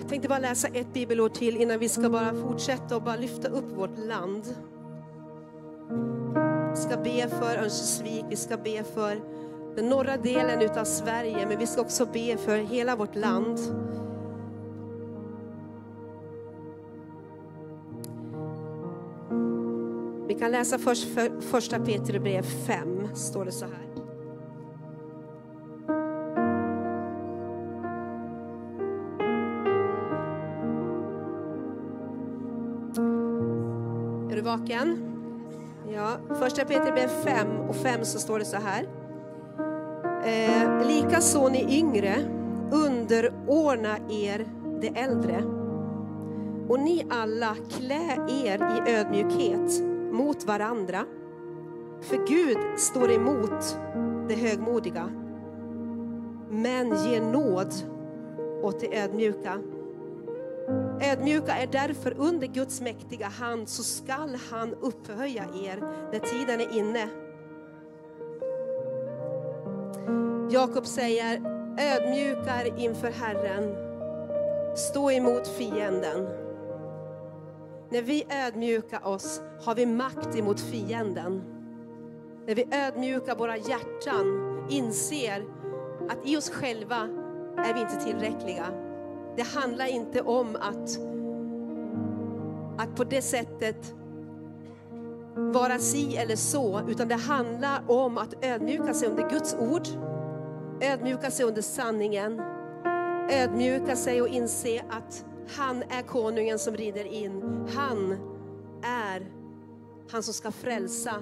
Jag 0.01 0.09
tänkte 0.09 0.29
bara 0.29 0.39
läsa 0.39 0.69
ett 0.69 0.93
bibelord 0.93 1.35
till 1.35 1.57
innan 1.57 1.79
vi 1.79 1.89
ska 1.89 2.11
bara 2.11 2.35
fortsätta 2.35 2.97
och 2.97 3.03
bara 3.03 3.17
lyfta 3.17 3.49
upp 3.49 3.77
vårt 3.77 3.99
land. 3.99 4.57
Vi 6.71 6.77
ska 6.77 6.97
be 6.97 7.29
för 7.29 7.57
Örnsköldsvik, 7.57 8.25
vi 8.31 8.37
ska 8.37 8.57
be 8.57 8.85
för 8.85 9.21
den 9.77 9.89
norra 9.89 10.17
delen 10.17 10.63
utav 10.63 10.85
Sverige, 10.85 11.47
men 11.47 11.59
vi 11.59 11.67
ska 11.67 11.81
också 11.81 12.07
be 12.07 12.37
för 12.37 12.57
hela 12.57 12.97
vårt 12.97 13.17
land. 13.17 13.59
Vi 20.29 20.35
kan 20.39 20.51
läsa 20.51 20.79
först 20.79 21.15
för, 21.15 21.41
första 21.41 21.79
Peter 21.79 22.19
brev 22.19 22.43
5, 22.43 23.09
står 23.15 23.45
det 23.45 23.53
så 23.53 23.65
här. 23.65 23.92
Vaken? 34.53 34.99
Ja, 35.95 36.17
första 36.39 36.65
Peter 36.65 37.09
5 37.09 37.61
och 37.69 37.77
5 37.77 38.05
så 38.05 38.19
står 38.19 38.39
det 38.39 38.45
så 38.45 38.57
här. 38.57 38.89
Eh, 40.25 40.87
Likaså 40.87 41.49
ni 41.49 41.79
yngre, 41.79 42.15
underordna 42.73 43.97
er 44.11 44.47
de 44.81 44.89
äldre. 44.89 45.43
Och 46.69 46.81
ni 46.81 47.07
alla, 47.11 47.57
klä 47.71 48.19
er 48.29 48.59
i 48.77 48.91
ödmjukhet 48.97 49.83
mot 50.13 50.45
varandra. 50.45 51.05
För 52.01 52.17
Gud 52.17 52.59
står 52.79 53.13
emot 53.13 53.79
det 54.29 54.35
högmodiga, 54.35 55.11
men 56.51 56.89
ger 57.05 57.21
nåd 57.21 57.75
åt 58.63 58.81
det 58.81 58.99
ödmjuka. 58.99 59.59
Ödmjuka 61.01 61.53
är 61.53 61.67
därför 61.67 62.15
under 62.19 62.47
Guds 62.47 62.81
mäktiga 62.81 63.27
hand, 63.27 63.69
så 63.69 63.83
skall 63.83 64.39
han 64.51 64.75
upphöja 64.75 65.43
er 65.43 65.81
när 66.13 66.19
tiden 66.19 66.61
är 66.61 66.79
inne. 66.79 67.09
Jakob 70.51 70.87
säger, 70.87 71.37
ödmjukar 71.79 72.79
inför 72.79 73.11
Herren, 73.11 73.77
stå 74.77 75.11
emot 75.11 75.49
fienden. 75.49 76.29
När 77.91 78.03
vi 78.03 78.27
ödmjukar 78.47 79.07
oss 79.07 79.43
har 79.65 79.75
vi 79.75 79.87
makt 79.87 80.37
emot 80.37 80.61
fienden. 80.61 81.43
När 82.47 82.55
vi 82.55 82.69
ödmjukar 82.73 83.37
våra 83.37 83.57
hjärtan, 83.57 84.27
inser 84.71 85.45
att 86.09 86.19
i 86.25 86.37
oss 86.37 86.51
själva 86.51 87.09
är 87.57 87.75
vi 87.75 87.81
inte 87.81 88.05
tillräckliga. 88.05 88.92
Det 89.37 89.43
handlar 89.43 89.87
inte 89.87 90.21
om 90.21 90.57
att, 90.57 90.99
att 92.79 92.97
på 92.97 93.05
det 93.05 93.23
sättet 93.23 93.95
vara 95.35 95.79
si 95.79 96.17
eller 96.17 96.37
så, 96.37 96.81
utan 96.89 97.09
det 97.09 97.15
handlar 97.15 97.91
om 97.91 98.19
att 98.19 98.45
ödmjuka 98.45 98.95
sig 98.95 99.09
under 99.09 99.31
Guds 99.31 99.55
ord, 99.55 99.87
ödmjuka 100.81 101.31
sig 101.31 101.47
under 101.47 101.63
sanningen, 101.63 102.43
ödmjuka 103.31 103.97
sig 103.97 104.23
och 104.23 104.29
inse 104.29 104.85
att 104.91 105.25
han 105.57 105.83
är 105.83 106.03
konungen 106.03 106.59
som 106.59 106.77
rider 106.77 107.05
in. 107.05 107.67
Han 107.75 108.13
är 108.83 109.27
han 110.11 110.23
som 110.23 110.35
ska 110.35 110.51
frälsa 110.51 111.15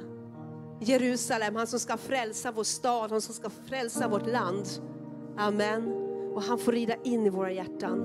Jerusalem, 0.81 1.57
han 1.57 1.67
som 1.67 1.81
ska 1.81 1.97
frälsa 1.97 2.53
vår 2.53 2.65
stad, 2.65 3.11
han 3.11 3.21
som 3.21 3.35
ska 3.35 3.51
frälsa 3.51 4.09
vårt 4.09 4.27
land. 4.27 4.69
Amen. 5.37 6.10
Och 6.35 6.43
han 6.43 6.59
får 6.59 6.73
rida 6.73 6.95
in 7.05 7.27
i 7.27 7.31
våra 7.31 7.53
hjärtan. 7.53 8.01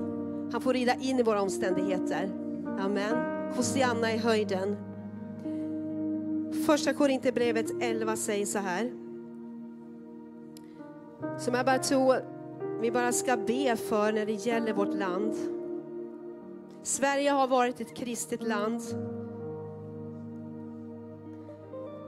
Han 0.52 0.60
får 0.60 0.72
rida 0.72 0.94
in 0.94 1.18
i 1.18 1.22
våra 1.22 1.42
omständigheter. 1.42 2.30
Amen. 2.80 3.52
Hosianna 3.56 4.12
i 4.12 4.16
höjden. 4.16 4.76
Första 6.66 6.92
Korinthierbrevet 6.92 7.66
11 7.80 8.16
säger 8.16 8.46
så 8.46 8.58
här. 8.58 8.92
Som 11.38 11.54
jag 11.54 11.66
bara 11.66 11.78
tror 11.78 12.16
vi 12.80 12.90
bara 12.90 13.12
ska 13.12 13.36
be 13.36 13.76
för 13.76 14.12
när 14.12 14.26
det 14.26 14.32
gäller 14.32 14.72
vårt 14.72 14.94
land. 14.94 15.34
Sverige 16.82 17.30
har 17.30 17.48
varit 17.48 17.80
ett 17.80 17.94
kristet 17.94 18.42
land. 18.42 18.80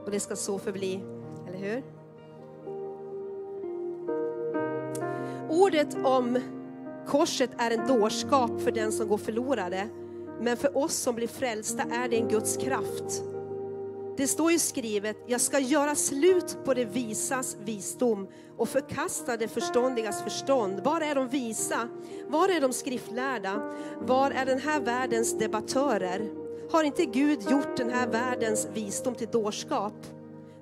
Och 0.04 0.10
det 0.10 0.20
ska 0.20 0.36
så 0.36 0.58
förbli, 0.58 1.00
eller 1.46 1.58
hur? 1.58 1.97
Ordet 5.48 5.96
om 6.04 6.38
korset 7.06 7.50
är 7.58 7.70
en 7.70 7.86
dårskap 7.86 8.60
för 8.60 8.70
den 8.70 8.92
som 8.92 9.08
går 9.08 9.18
förlorade. 9.18 9.88
Men 10.40 10.56
för 10.56 10.76
oss 10.76 10.94
som 10.94 11.14
blir 11.14 11.28
frälsta 11.28 11.82
är 11.82 12.08
det 12.08 12.16
en 12.16 12.28
Guds 12.28 12.56
kraft. 12.56 13.22
Det 14.16 14.26
står 14.26 14.52
ju 14.52 14.58
skrivet, 14.58 15.16
jag 15.26 15.40
ska 15.40 15.58
göra 15.58 15.94
slut 15.94 16.56
på 16.64 16.74
det 16.74 16.84
visas 16.84 17.56
visdom 17.64 18.28
och 18.56 18.68
förkasta 18.68 19.36
det 19.36 19.48
förståndigas 19.48 20.22
förstånd. 20.22 20.80
Var 20.84 21.00
är 21.00 21.14
de 21.14 21.28
visa? 21.28 21.88
Var 22.28 22.48
är 22.48 22.60
de 22.60 22.72
skriftlärda? 22.72 23.62
Var 24.00 24.30
är 24.30 24.46
den 24.46 24.58
här 24.58 24.80
världens 24.80 25.38
debattörer? 25.38 26.30
Har 26.70 26.84
inte 26.84 27.04
Gud 27.04 27.50
gjort 27.50 27.76
den 27.76 27.90
här 27.90 28.06
världens 28.06 28.68
visdom 28.74 29.14
till 29.14 29.28
dårskap? 29.28 29.94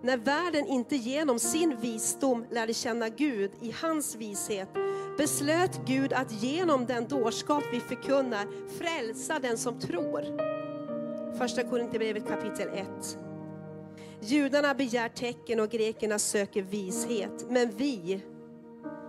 När 0.07 0.17
världen 0.17 0.67
inte 0.67 0.97
genom 0.97 1.39
sin 1.39 1.77
visdom 1.77 2.45
lärde 2.51 2.75
känna 2.75 3.09
Gud 3.09 3.51
i 3.61 3.75
hans 3.81 4.17
vishet 4.17 4.69
beslöt 5.19 5.81
Gud 5.87 6.13
att 6.13 6.43
genom 6.43 6.87
den 6.87 7.09
dårskap 7.09 7.65
vi 7.73 7.81
förkunnar 7.81 8.47
frälsa 8.79 9.39
den 9.39 9.59
som 9.59 9.81
tror. 9.81 10.23
Första 11.39 11.63
Korinthierbrevet 11.63 12.29
kapitel 12.29 12.69
1. 12.69 13.19
Judarna 14.21 14.75
begär 14.75 15.09
tecken 15.09 15.61
och 15.61 15.71
grekerna 15.71 16.19
söker 16.19 16.63
vishet. 16.63 17.47
Men 17.51 17.71
vi, 17.77 18.21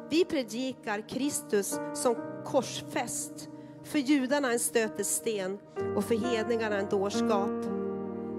vi 0.10 0.25
predikar 0.25 1.10
Kristus 1.10 1.79
som 1.93 2.15
korsfäst. 2.45 3.49
För 3.83 3.99
judarna 3.99 4.51
en 4.51 4.60
stötesten 4.60 5.57
och 5.95 6.03
för 6.03 6.15
hedningarna 6.15 6.77
en 6.77 6.89
dårskap. 6.89 7.77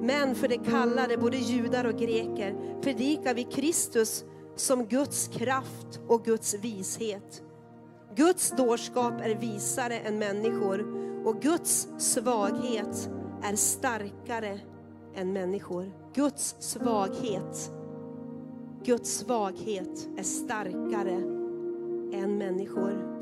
Men 0.01 0.35
för 0.35 0.49
de 0.49 0.59
kallade, 0.59 1.17
både 1.17 1.37
judar 1.37 1.85
och 1.85 1.99
greker, 1.99 2.81
predikar 2.83 3.35
vi 3.35 3.45
Kristus 3.45 4.25
som 4.57 4.87
Guds 4.87 5.29
kraft 5.29 6.01
och 6.09 6.25
Guds 6.25 6.55
vishet. 6.55 7.43
Guds 8.17 8.51
dårskap 8.51 9.21
är 9.21 9.35
visare 9.35 9.99
än 9.99 10.19
människor 10.19 10.87
och 11.27 11.43
Guds 11.43 11.89
svaghet 11.99 13.11
är 13.43 13.57
starkare 13.57 14.61
än 15.15 15.33
människor. 15.33 15.93
Guds 16.15 16.57
svaghet, 16.59 17.73
Guds 18.85 19.19
svaghet 19.19 20.09
är 20.19 20.23
starkare 20.23 21.15
än 22.13 22.39
människor. 22.39 23.18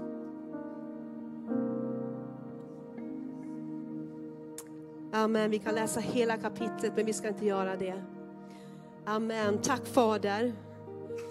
Amen. 5.17 5.51
Vi 5.51 5.59
kan 5.59 5.75
läsa 5.75 6.01
hela 6.01 6.37
kapitlet, 6.37 6.93
men 6.97 7.07
vi 7.07 7.13
ska 7.13 7.29
inte 7.29 7.47
göra 7.47 7.77
det. 7.77 8.03
Amen. 9.05 9.59
Tack 9.63 9.87
Fader. 9.87 10.53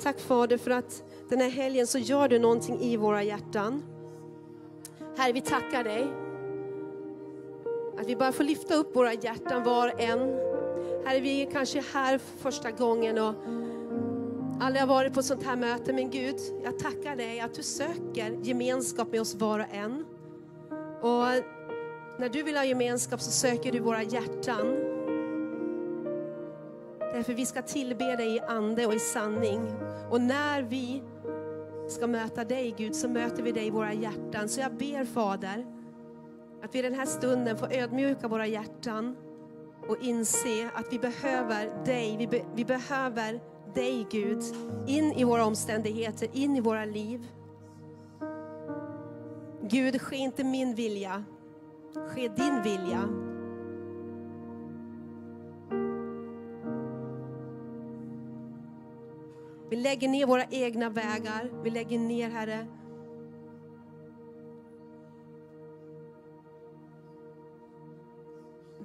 Tack 0.02 0.20
Fader 0.20 0.58
för 0.58 0.72
att 0.72 1.04
den 1.30 1.42
här 1.42 1.50
helgen 1.50 1.88
så 1.88 1.98
gör 1.98 2.28
du 2.28 2.40
någonting 2.40 2.80
i 2.80 2.98
våra 2.98 3.24
hjärtan. 3.24 3.84
Herre, 5.18 5.34
vi 5.34 5.42
tackar 5.42 5.84
dig. 5.84 6.08
Att 8.00 8.08
vi 8.08 8.16
bara 8.16 8.32
får 8.32 8.44
lyfta 8.44 8.76
upp 8.76 8.96
våra 8.96 9.14
hjärtan 9.14 9.64
var 9.64 9.94
och 9.94 10.02
en. 10.02 10.20
Herre, 11.06 11.20
vi 11.20 11.42
är 11.42 11.52
kanske 11.52 11.84
här 11.94 12.18
för 12.18 12.38
första 12.38 12.72
gången 12.72 13.18
och 13.18 13.34
aldrig 14.60 14.82
har 14.82 14.88
varit 14.88 15.14
på 15.14 15.20
ett 15.20 15.26
sånt 15.26 15.44
här 15.44 15.56
möte. 15.56 15.94
Men 15.94 16.10
Gud, 16.10 16.36
jag 16.64 16.80
tackar 16.80 17.16
dig 17.16 17.40
att 17.40 17.54
du 17.54 17.64
söker 17.64 18.40
gemenskap 18.42 19.12
med 19.12 19.22
oss 19.22 19.36
var 19.36 19.60
och 19.60 19.76
en. 19.76 20.06
Och 21.02 21.55
när 22.20 22.30
du 22.30 22.44
vill 22.44 22.58
ha 22.58 22.64
gemenskap 22.64 23.22
så 23.22 23.32
söker 23.32 23.72
du 23.72 23.80
våra 23.80 24.04
hjärtan. 24.04 24.76
Därför 27.00 27.34
vi 27.34 27.46
ska 27.46 27.62
tillbe 27.62 28.16
dig 28.16 28.36
i 28.36 28.40
ande 28.40 28.86
och 28.86 28.94
i 28.94 29.00
sanning. 29.00 29.62
Och 30.10 30.22
när 30.22 30.62
vi 30.62 31.04
ska 31.88 32.08
möta 32.08 32.44
dig 32.44 32.74
Gud 32.78 32.96
så 32.96 33.10
möter 33.10 33.44
vi 33.44 33.52
dig 33.52 33.68
i 33.68 33.70
våra 33.70 33.94
hjärtan. 33.94 34.50
Så 34.50 34.62
jag 34.62 34.74
ber 34.74 35.06
Fader 35.06 35.66
att 36.64 36.76
vi 36.76 36.82
den 36.82 36.94
här 36.94 37.06
stunden 37.06 37.58
får 37.58 37.74
ödmjuka 37.74 38.28
våra 38.28 38.48
hjärtan 38.48 39.16
och 39.88 39.98
inse 40.02 40.70
att 40.74 40.94
vi 40.94 41.00
behöver 41.00 41.86
dig. 41.86 42.18
Vi, 42.18 42.28
be, 42.28 42.46
vi 42.56 42.66
behöver 42.66 43.40
dig 43.76 44.08
Gud 44.12 44.44
in 44.88 45.12
i 45.12 45.24
våra 45.24 45.46
omständigheter, 45.46 46.30
in 46.34 46.56
i 46.56 46.62
våra 46.62 46.86
liv. 46.86 47.28
Gud, 49.62 50.02
ske 50.02 50.16
inte 50.16 50.44
min 50.44 50.76
vilja, 50.76 51.24
ske 52.00 52.28
din 52.28 52.62
vilja. 52.64 53.10
Vi 59.70 59.76
lägger 59.76 60.10
ner 60.10 60.26
våra 60.26 60.44
egna 60.44 60.90
vägar. 60.90 61.62
Vi 61.64 61.70
lägger 61.70 62.00
ner, 62.00 62.30
Herre, 62.30 62.68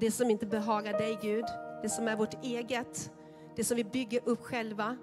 det 0.00 0.10
som 0.10 0.30
inte 0.30 0.46
behagar 0.46 0.92
dig, 0.92 1.18
Gud. 1.22 1.44
Det 1.82 1.88
som 1.88 2.08
är 2.08 2.16
vårt 2.16 2.44
eget. 2.44 3.12
Det 3.56 3.64
som 3.64 3.76
vi 3.76 3.84
bygger 3.84 4.20
upp 4.24 4.42
själva. 4.42 4.96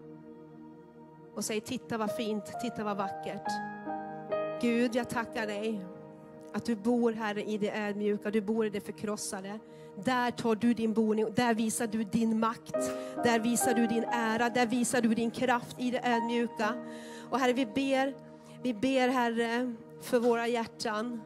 Och 1.36 1.46
säger, 1.46 1.62
titta 1.62 1.98
vad 1.98 2.15
fint, 2.15 2.46
titta 2.62 2.84
vad 2.84 2.98
vackert. 2.98 3.52
Gud, 4.62 4.96
jag 4.96 5.10
tackar 5.10 5.48
dig 5.48 5.86
att 6.58 6.65
du 6.65 6.76
bor, 6.76 7.12
Herre, 7.12 7.43
i 7.43 7.58
det 7.58 7.72
ödmjuka, 7.72 8.32
du 8.32 8.41
bor 8.41 8.65
i 8.65 8.70
det 8.70 8.82
förkrossade. 8.82 9.60
Där 10.04 10.32
tar 10.32 10.56
du 10.56 10.74
din 10.74 10.93
boning, 10.93 11.34
där 11.36 11.54
visar 11.54 11.88
du 11.88 12.04
din 12.04 12.39
makt, 12.39 12.76
där 13.24 13.39
visar 13.39 13.74
du 13.74 13.88
din 13.88 14.04
ära, 14.04 14.50
där 14.50 14.65
visar 14.65 15.02
du 15.02 15.13
din 15.13 15.32
kraft 15.32 15.76
i 15.80 15.91
det 15.91 16.02
ödmjuka. 16.04 16.74
Och 17.30 17.39
Herre, 17.39 17.54
vi 17.54 17.65
ber, 17.65 18.15
vi 18.63 18.74
ber 18.74 19.08
Herre, 19.08 19.74
för 20.02 20.20
våra 20.20 20.48
hjärtan. 20.48 21.22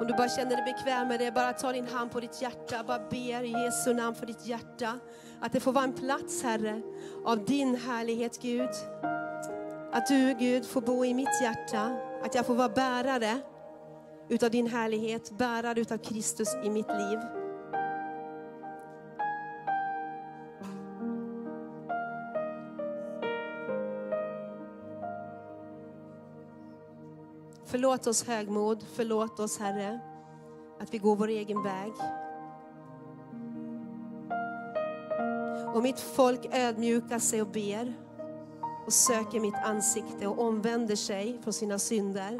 Om 0.00 0.06
du 0.06 0.14
bara 0.14 0.28
känner 0.28 0.56
dig 0.56 0.74
bekväm 0.74 1.08
med 1.08 1.20
det, 1.20 1.34
bara 1.34 1.52
ta 1.52 1.72
din 1.72 1.86
hand 1.86 2.10
på 2.10 2.20
ditt 2.20 2.42
hjärta, 2.42 2.84
bara 2.86 2.98
ber 2.98 3.42
i 3.42 3.50
Jesu 3.64 3.94
namn 3.94 4.14
för 4.16 4.26
ditt 4.26 4.46
hjärta. 4.46 4.98
Att 5.40 5.52
det 5.52 5.60
får 5.60 5.72
vara 5.72 5.84
en 5.84 5.92
plats, 5.92 6.42
Herre, 6.42 6.82
av 7.24 7.44
din 7.44 7.76
härlighet, 7.76 8.42
Gud. 8.42 8.70
Att 9.92 10.06
du, 10.06 10.34
Gud, 10.38 10.66
får 10.66 10.80
bo 10.80 11.04
i 11.04 11.14
mitt 11.14 11.42
hjärta, 11.42 11.96
att 12.24 12.34
jag 12.34 12.46
får 12.46 12.54
vara 12.54 12.68
bärare 12.68 13.40
utav 14.28 14.50
din 14.50 14.66
härlighet, 14.66 15.30
bärare 15.30 15.80
utav 15.80 15.98
Kristus 15.98 16.48
i 16.64 16.70
mitt 16.70 16.88
liv. 16.88 17.18
Förlåt 27.64 28.06
oss 28.06 28.26
högmod, 28.26 28.84
förlåt 28.94 29.40
oss 29.40 29.58
Herre, 29.58 30.00
att 30.80 30.94
vi 30.94 30.98
går 30.98 31.16
vår 31.16 31.28
egen 31.28 31.62
väg. 31.62 31.92
Och 35.74 35.82
mitt 35.82 36.00
folk 36.00 36.46
ödmjukar 36.52 37.18
sig 37.18 37.42
och 37.42 37.48
ber 37.48 37.94
och 38.86 38.92
söker 38.92 39.40
mitt 39.40 39.54
ansikte 39.64 40.26
och 40.26 40.38
omvänder 40.42 40.96
sig 40.96 41.38
från 41.42 41.52
sina 41.52 41.78
synder 41.78 42.38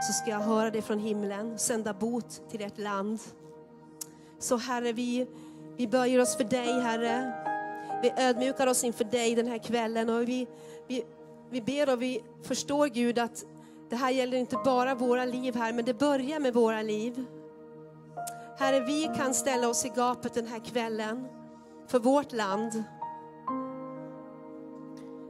så 0.00 0.12
ska 0.12 0.30
jag 0.30 0.40
höra 0.40 0.70
det 0.70 0.82
från 0.82 0.98
himlen 0.98 1.52
och 1.52 1.60
sända 1.60 1.92
bot 1.92 2.50
till 2.50 2.62
ert 2.62 2.78
land. 2.78 3.20
Så 4.38 4.56
Herre, 4.56 4.92
vi, 4.92 5.26
vi 5.76 5.88
böjer 5.88 6.20
oss 6.20 6.36
för 6.36 6.44
dig 6.44 6.80
Herre. 6.80 7.32
Vi 8.02 8.12
ödmjukar 8.16 8.66
oss 8.66 8.84
inför 8.84 9.04
dig 9.04 9.34
den 9.34 9.46
här 9.46 9.58
kvällen 9.58 10.10
och 10.10 10.28
vi, 10.28 10.46
vi, 10.86 11.04
vi 11.50 11.62
ber 11.62 11.92
och 11.92 12.02
vi 12.02 12.22
förstår 12.42 12.86
Gud 12.86 13.18
att 13.18 13.44
det 13.90 13.96
här 13.96 14.10
gäller 14.10 14.36
inte 14.36 14.56
bara 14.64 14.94
våra 14.94 15.24
liv 15.24 15.56
här, 15.56 15.72
men 15.72 15.84
det 15.84 15.98
börjar 15.98 16.40
med 16.40 16.54
våra 16.54 16.82
liv. 16.82 17.24
Herre, 18.58 18.80
vi 18.80 19.10
kan 19.16 19.34
ställa 19.34 19.68
oss 19.68 19.84
i 19.84 19.88
gapet 19.88 20.34
den 20.34 20.46
här 20.46 20.58
kvällen 20.58 21.28
för 21.86 21.98
vårt 21.98 22.32
land. 22.32 22.84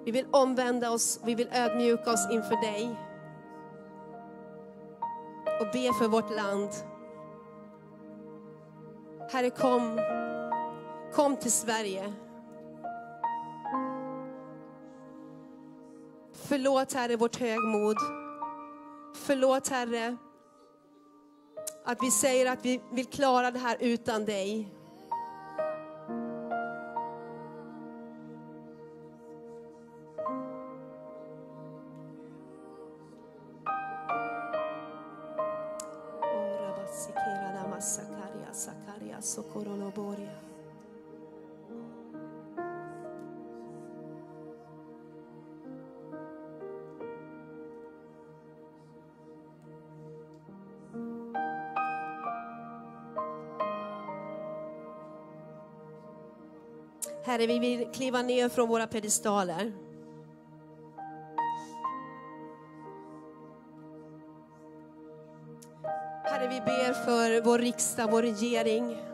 Vi 0.05 0.11
vill 0.11 0.27
omvända 0.31 0.91
oss, 0.91 1.21
vi 1.25 1.35
vill 1.35 1.49
ödmjuka 1.53 2.13
oss 2.13 2.29
inför 2.31 2.57
dig. 2.57 3.10
Och 5.61 5.67
be 5.73 5.93
för 5.99 6.09
vårt 6.09 6.31
land. 6.37 6.71
Herre, 9.31 9.51
kom. 9.51 10.01
Kom 11.13 11.37
till 11.37 11.53
Sverige. 11.53 12.13
Förlåt, 16.33 16.93
Herre, 16.93 17.17
vårt 17.17 17.37
högmod. 17.37 17.97
Förlåt, 19.15 19.69
Herre, 19.69 20.17
att 21.85 22.03
vi 22.03 22.11
säger 22.11 22.53
att 22.53 22.65
vi 22.65 22.81
vill 22.93 23.07
klara 23.07 23.51
det 23.51 23.59
här 23.59 23.77
utan 23.81 24.25
dig. 24.25 24.80
Sokoroloboria. 39.21 40.31
Herre, 57.25 57.47
vi 57.47 57.59
vill 57.59 57.87
kliva 57.93 58.23
ner 58.23 58.49
från 58.49 58.69
våra 58.69 58.87
pedestaler. 58.87 59.73
Herre, 66.25 66.49
vi 66.49 66.61
ber 66.61 66.93
för 66.93 67.45
vår 67.45 67.59
riksdag, 67.59 68.11
vår 68.11 68.23
regering. 68.23 69.10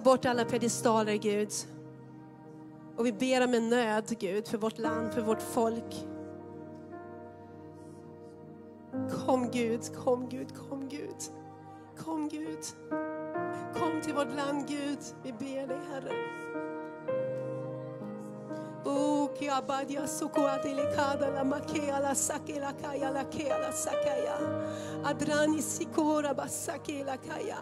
Ta 0.00 0.04
bort 0.04 0.24
alla 0.24 0.44
pedestaler, 0.44 1.16
Gud. 1.16 1.52
Och 2.96 3.06
vi 3.06 3.12
ber 3.12 3.44
om 3.44 3.54
en 3.54 3.68
nöd, 3.68 4.16
Gud, 4.18 4.48
för 4.48 4.58
vårt 4.58 4.78
land, 4.78 5.14
för 5.14 5.20
vårt 5.22 5.42
folk. 5.42 6.06
Kom 9.26 9.50
Gud, 9.50 9.80
kom 9.96 10.28
Gud, 10.28 10.48
kom 10.56 10.88
Gud. 10.88 11.16
Kom 11.98 12.28
Gud. 12.28 12.64
Kom 13.74 14.00
till 14.02 14.14
vårt 14.14 14.36
land 14.36 14.68
Gud, 14.68 14.98
vi 15.22 15.32
ber 15.32 15.66
dig 15.66 15.80
Herre. 15.92 16.12
Kiabadia 19.38 20.06
sukuati 20.06 20.74
la 20.74 21.44
makea 21.44 22.00
la 22.00 22.14
sake 22.14 22.60
la 22.60 22.72
kaya 22.72 23.10
la 23.10 23.24
kea 23.24 23.58
la 23.58 23.72
sakaya. 23.72 24.36
Adrani 25.04 25.62
sikora 25.62 26.34
basake 26.34 27.04
la 27.04 27.16
kaya. 27.16 27.58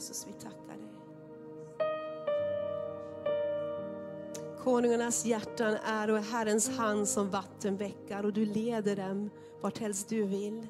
Jesus, 0.00 0.26
vi 0.28 0.32
tackar 0.32 0.76
dig. 0.76 0.88
Konungarnas 4.58 5.24
hjärtan 5.24 5.74
är 5.74 6.10
och 6.10 6.18
är 6.18 6.22
Herrens 6.22 6.68
hand 6.68 7.08
som 7.08 7.30
vattenbäckar 7.30 8.24
och 8.24 8.32
du 8.32 8.44
leder 8.44 8.96
dem 8.96 9.30
vart 9.60 9.78
helst 9.78 10.08
du 10.08 10.22
vill. 10.22 10.66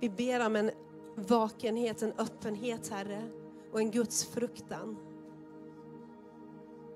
Vi 0.00 0.10
ber 0.10 0.46
om 0.46 0.56
en 0.56 0.70
vakenhet, 1.14 2.02
en 2.02 2.12
öppenhet 2.12 2.88
Herre 2.88 3.28
och 3.72 3.80
en 3.80 3.90
Guds 3.90 4.24
fruktan. 4.24 4.96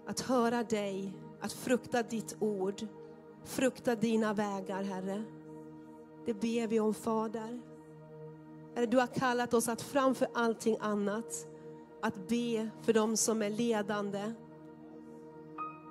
Att 0.06 0.20
höra 0.20 0.62
dig, 0.62 1.12
att 1.40 1.52
frukta 1.52 2.02
ditt 2.02 2.36
ord, 2.40 2.86
frukta 3.44 3.94
dina 3.94 4.34
vägar 4.34 4.82
Herre. 4.82 5.22
Det 6.26 6.34
ber 6.34 6.66
vi 6.66 6.80
om 6.80 6.94
Fader. 6.94 7.67
Herre, 8.78 8.86
du 8.86 8.96
har 8.96 9.06
kallat 9.06 9.54
oss 9.54 9.68
att 9.68 9.82
framför 9.82 10.28
allting 10.34 10.76
annat, 10.80 11.46
att 12.02 12.28
be 12.28 12.70
för 12.82 12.92
de 12.92 13.16
som 13.16 13.42
är 13.42 13.50
ledande. 13.50 14.32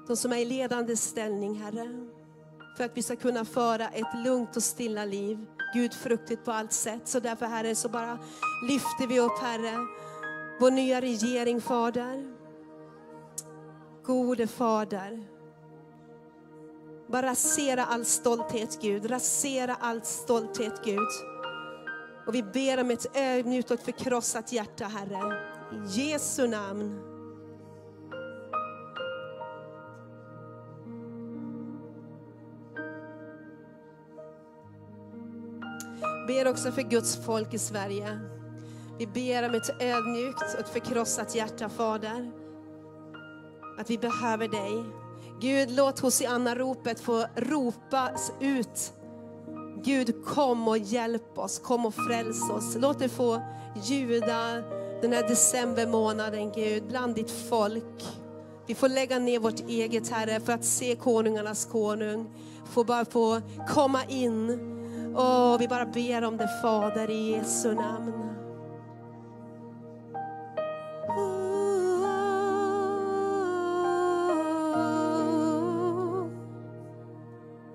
De 0.08 0.18
som 0.18 0.32
är 0.32 0.38
i 0.38 0.46
ledande 0.46 0.98
ställning, 0.98 1.56
Herre. 1.56 2.08
För 2.78 2.84
att 2.84 2.98
vi 2.98 3.04
ska 3.04 3.16
kunna 3.16 3.46
föra 3.46 3.88
ett 3.88 4.26
lugnt 4.26 4.56
och 4.56 4.64
stilla 4.64 5.06
liv, 5.06 5.46
Gud 5.74 5.94
fruktigt 5.94 6.46
på 6.46 6.52
allt 6.52 6.72
sätt. 6.72 7.08
Så 7.08 7.20
därför, 7.20 7.46
Herre, 7.46 7.76
så 7.76 7.90
bara 7.90 8.20
lyfter 8.68 9.08
vi 9.08 9.20
upp, 9.20 9.40
Herre, 9.42 9.88
vår 10.60 10.72
nya 10.72 11.02
regering, 11.02 11.62
Fader. 11.62 12.34
Gode 14.04 14.48
Fader. 14.48 15.24
Bara 17.08 17.28
rasera 17.28 17.86
all 17.86 18.06
stolthet, 18.06 18.82
Gud. 18.82 19.12
Rasera 19.12 19.76
all 19.76 20.02
stolthet, 20.02 20.86
Gud. 20.86 21.37
Och 22.28 22.36
vi 22.36 22.44
ber 22.44 22.82
om 22.82 22.92
ett 22.92 23.18
ödmjukt 23.18 23.72
och 23.72 23.80
förkrossat 23.80 24.52
hjärta, 24.52 24.86
Herre. 24.86 25.40
I 25.72 26.02
Jesu 26.02 26.48
namn. 26.48 27.00
Ber 36.28 36.48
också 36.48 36.72
för 36.72 36.82
Guds 36.82 37.26
folk 37.26 37.54
i 37.54 37.60
Sverige. 37.60 38.20
Vi 39.00 39.08
ber 39.08 39.50
om 39.50 39.56
ett 39.56 39.82
ödmjukt 39.82 40.54
och 40.54 40.60
ett 40.60 40.70
förkrossat 40.70 41.36
hjärta, 41.36 41.70
Fader. 41.70 42.32
Att 43.80 43.90
vi 43.90 43.98
behöver 43.98 44.48
dig. 44.48 44.84
Gud, 45.42 45.72
låt 45.72 46.00
Hosianna-ropet 46.00 47.00
få 47.00 47.26
ropas 47.36 48.32
ut. 48.40 48.94
Gud 49.84 50.26
kom 50.26 50.68
och 50.68 50.78
hjälp 50.78 51.38
oss, 51.38 51.60
kom 51.60 51.86
och 51.86 51.94
fräls 51.94 52.50
oss. 52.50 52.78
Låt 52.80 53.00
det 53.00 53.10
få 53.10 53.42
ljuda 53.84 54.62
den 55.02 55.14
här 55.14 55.28
decembermånaden 55.28 56.52
Gud, 56.52 56.84
bland 56.88 57.16
ditt 57.16 57.32
folk. 57.32 58.06
Vi 58.68 58.76
får 58.76 58.90
lägga 58.90 59.20
ner 59.20 59.40
vårt 59.40 59.60
eget 59.70 60.10
Herre 60.10 60.40
för 60.40 60.54
att 60.54 60.66
se 60.66 60.96
konungarnas 60.96 61.66
konung. 61.66 62.30
Får 62.66 62.84
bara 62.84 63.06
få 63.06 63.42
komma 63.68 64.04
in. 64.06 64.50
Och 65.16 65.62
vi 65.62 65.68
bara 65.68 65.86
ber 65.86 66.24
om 66.24 66.38
det 66.38 66.50
Fader 66.62 67.10
i 67.10 67.32
Jesu 67.32 67.74
namn. 67.74 68.14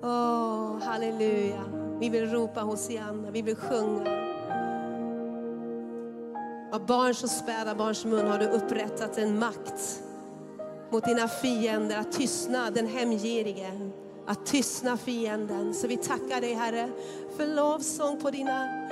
Åh, 0.02 0.78
halleluja. 0.82 1.71
Vi 2.02 2.08
vill 2.08 2.30
ropa 2.30 2.60
Hosianna, 2.60 3.30
vi 3.30 3.42
vill 3.42 3.56
sjunga. 3.56 4.10
Av 6.72 6.86
barns 6.86 7.22
och 7.22 7.30
späda 7.30 7.74
barns 7.74 8.04
mun 8.04 8.26
har 8.26 8.38
du 8.38 8.46
upprättat 8.46 9.18
en 9.18 9.38
makt 9.38 10.02
mot 10.90 11.04
dina 11.04 11.28
fiender 11.28 11.98
att 11.98 12.12
tystna 12.12 12.70
den 12.70 12.86
hemgirige, 12.86 13.90
att 14.26 14.46
tystna 14.46 14.96
fienden. 14.96 15.74
Så 15.74 15.86
vi 15.86 15.96
tackar 15.96 16.40
dig 16.40 16.54
Herre 16.54 16.90
för 17.36 17.46
lovsång 17.46 18.20
på 18.20 18.30
dina, 18.30 18.88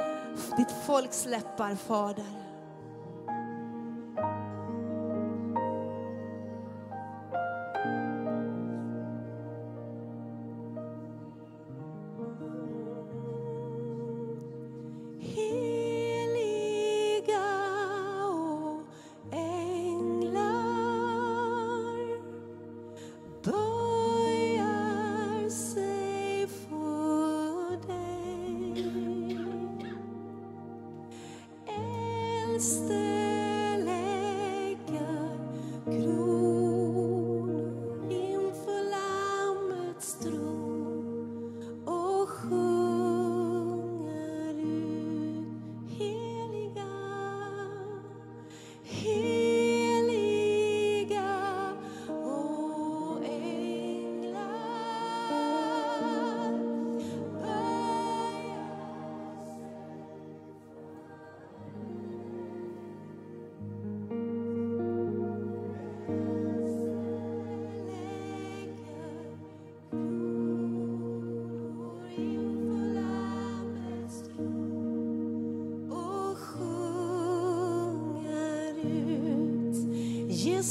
ditt 0.57 0.73
folks 0.87 1.27
läppar 1.27 1.75
Fader. 1.75 2.50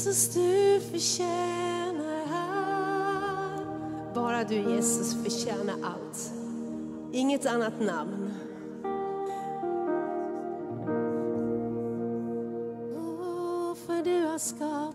Jesus, 0.00 0.34
du 0.34 0.80
förtjänar 0.80 2.22
allt. 2.32 4.14
Bara 4.14 4.44
du, 4.44 4.54
Jesus, 4.54 5.22
förtjänar 5.22 5.74
allt. 5.84 6.32
Inget 7.12 7.46
annat 7.46 7.80
namn. 7.80 8.30
Oh, 12.94 13.74
för 13.74 14.04
du 14.04 14.26
har 14.26 14.38
skapat, 14.38 14.89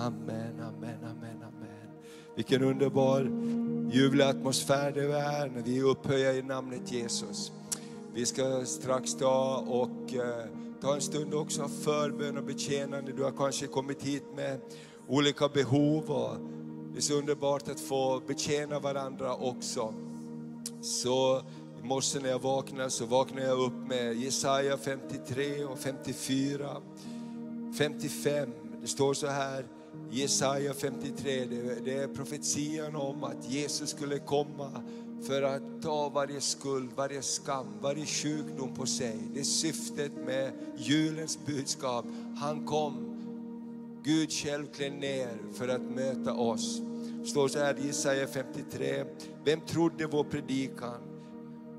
Amen, 0.00 0.60
amen, 0.60 1.04
amen, 1.04 1.42
amen. 1.42 1.88
Vilken 2.36 2.62
underbar 2.62 3.20
ljuvlig 3.92 4.24
atmosfär 4.24 4.92
det 4.92 5.12
är 5.12 5.48
när 5.48 5.62
vi 5.62 5.82
upphöjer 5.82 6.34
i 6.34 6.42
namnet 6.42 6.92
Jesus. 6.92 7.52
Vi 8.14 8.26
ska 8.26 8.64
strax 8.64 9.14
ta 9.14 9.64
och 9.68 10.14
eh, 10.14 10.44
ta 10.80 10.94
en 10.94 11.00
stund 11.00 11.34
också 11.34 11.62
av 11.62 11.68
förbön 11.68 12.38
och 12.38 12.44
betjänande. 12.44 13.12
Du 13.12 13.22
har 13.22 13.30
kanske 13.30 13.66
kommit 13.66 14.02
hit 14.02 14.24
med 14.36 14.60
olika 15.08 15.48
behov 15.48 16.10
och 16.10 16.36
det 16.92 16.98
är 16.98 17.02
så 17.02 17.14
underbart 17.14 17.68
att 17.68 17.80
få 17.80 18.20
betjäna 18.26 18.78
varandra 18.78 19.34
också. 19.34 19.94
Så 20.82 21.42
i 21.82 21.86
morse 21.86 22.20
när 22.20 22.28
jag 22.28 22.42
vaknade 22.42 22.90
så 22.90 23.06
vaknade 23.06 23.46
jag 23.46 23.58
upp 23.58 23.88
med 23.88 24.14
Jesaja 24.14 24.76
53 24.76 25.64
och 25.64 25.78
54. 25.78 26.76
55, 27.78 28.50
det 28.80 28.88
står 28.88 29.14
så 29.14 29.26
här, 29.26 29.64
Jesaja 30.10 30.74
53, 30.74 31.44
det, 31.84 31.94
är 31.94 32.08
profetian 32.08 32.96
om 32.96 33.24
att 33.24 33.50
Jesus 33.50 33.90
skulle 33.90 34.18
komma 34.18 34.70
för 35.22 35.42
att 35.42 35.82
ta 35.82 36.08
varje 36.08 36.40
skuld, 36.40 36.90
varje 36.96 37.22
skam, 37.22 37.66
varje 37.80 38.06
sjukdom 38.06 38.74
på 38.74 38.86
sig. 38.86 39.18
Det 39.34 39.40
är 39.40 39.44
syftet 39.44 40.12
med 40.26 40.52
julens 40.76 41.38
budskap. 41.46 42.04
Han 42.36 42.66
kom, 42.66 43.16
Gud 44.04 44.32
själv 44.32 44.66
klev 44.66 44.92
ner 44.92 45.38
för 45.54 45.68
att 45.68 45.82
möta 45.82 46.34
oss. 46.34 46.80
Det 47.20 47.26
står 47.26 47.48
så 47.48 47.58
här 47.58 47.78
i 47.78 47.86
Jesaja 47.86 48.26
53, 48.26 49.04
vem 49.44 49.60
trodde 49.60 50.06
vår 50.06 50.24
predikan? 50.24 51.00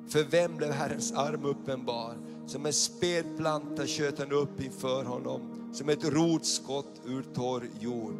För 0.07 0.23
vem 0.23 0.57
blev 0.57 0.71
Herrens 0.71 1.13
arm 1.13 1.45
uppenbar? 1.45 2.17
Som 2.47 2.65
en 2.65 2.73
späd 2.73 3.25
planta 3.37 3.87
sköt 3.87 4.19
han 4.19 4.31
upp 4.31 4.61
inför 4.61 5.03
honom, 5.03 5.60
som 5.71 5.89
ett 5.89 6.03
rotskott 6.03 7.01
ur 7.05 7.23
torr 7.33 7.69
jord. 7.79 8.15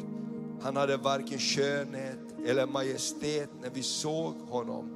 Han 0.62 0.76
hade 0.76 0.96
varken 0.96 1.38
skönhet 1.38 2.18
eller 2.46 2.66
majestät 2.66 3.50
när 3.62 3.70
vi 3.70 3.82
såg 3.82 4.34
honom. 4.48 4.90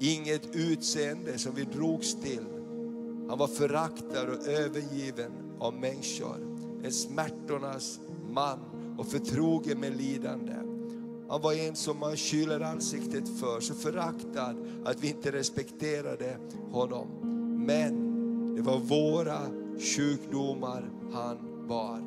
Inget 0.00 0.56
utseende 0.56 1.38
som 1.38 1.54
vi 1.54 1.64
drogs 1.64 2.14
till. 2.14 2.44
Han 3.28 3.38
var 3.38 3.46
föraktad 3.46 4.28
och 4.28 4.46
övergiven 4.46 5.32
av 5.58 5.74
människor. 5.74 6.36
En 6.84 6.92
smärtornas 6.92 8.00
man 8.30 8.58
och 8.98 9.06
förtrogen 9.06 9.80
med 9.80 9.96
lidande. 9.96 10.52
Han 11.28 11.42
var 11.42 11.52
en 11.52 11.76
som 11.76 11.98
man 11.98 12.16
kyler 12.16 12.60
ansiktet 12.60 13.40
för, 13.40 13.60
så 13.60 13.74
föraktad 13.74 14.56
att 14.84 15.00
vi 15.00 15.08
inte 15.08 15.32
respekterade 15.32 16.36
honom. 16.72 17.08
Men 17.66 18.06
det 18.56 18.62
var 18.62 18.78
våra 18.78 19.40
sjukdomar 19.78 20.90
han 21.12 21.45
bar. 21.68 22.00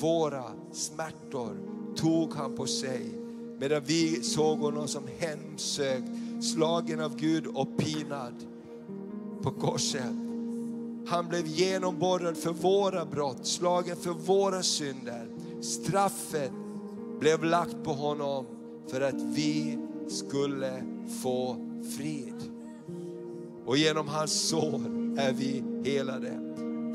Våra 0.00 0.44
smärtor 0.72 1.56
tog 1.96 2.34
han 2.34 2.56
på 2.56 2.66
sig. 2.66 3.06
Medan 3.58 3.82
vi 3.86 4.22
såg 4.22 4.58
honom 4.58 4.88
som 4.88 5.02
hemsökt, 5.18 6.08
slagen 6.42 7.00
av 7.00 7.16
Gud 7.16 7.46
och 7.46 7.76
pinad 7.78 8.34
på 9.42 9.50
korset. 9.50 10.12
Han 11.06 11.28
blev 11.28 11.46
genomborrad 11.46 12.36
för 12.36 12.52
våra 12.52 13.04
brott, 13.04 13.46
slagen 13.46 13.96
för 13.96 14.10
våra 14.10 14.62
synder. 14.62 15.28
Straffet 15.60 16.50
blev 17.20 17.44
lagt 17.44 17.84
på 17.84 17.92
honom 17.92 18.46
för 18.86 19.00
att 19.00 19.22
vi 19.22 19.78
skulle 20.08 20.82
få 21.22 21.56
frid. 21.96 22.34
Och 23.66 23.76
genom 23.76 24.08
hans 24.08 24.48
sår 24.48 24.80
är 25.18 25.32
vi 25.32 25.62
helade. 25.84 26.46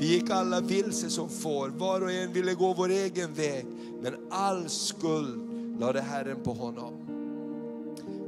Vi 0.02 0.08
gick 0.08 0.30
alla 0.30 0.60
vilse 0.60 1.10
som 1.10 1.28
får, 1.28 1.68
var 1.68 2.00
och 2.00 2.12
en 2.12 2.32
ville 2.32 2.54
gå 2.54 2.74
vår 2.74 2.88
egen 2.88 3.34
väg. 3.34 3.66
Men 4.00 4.14
all 4.30 4.68
skuld 4.68 5.50
lade 5.80 6.00
Herren 6.00 6.42
på 6.42 6.52
honom. 6.52 6.94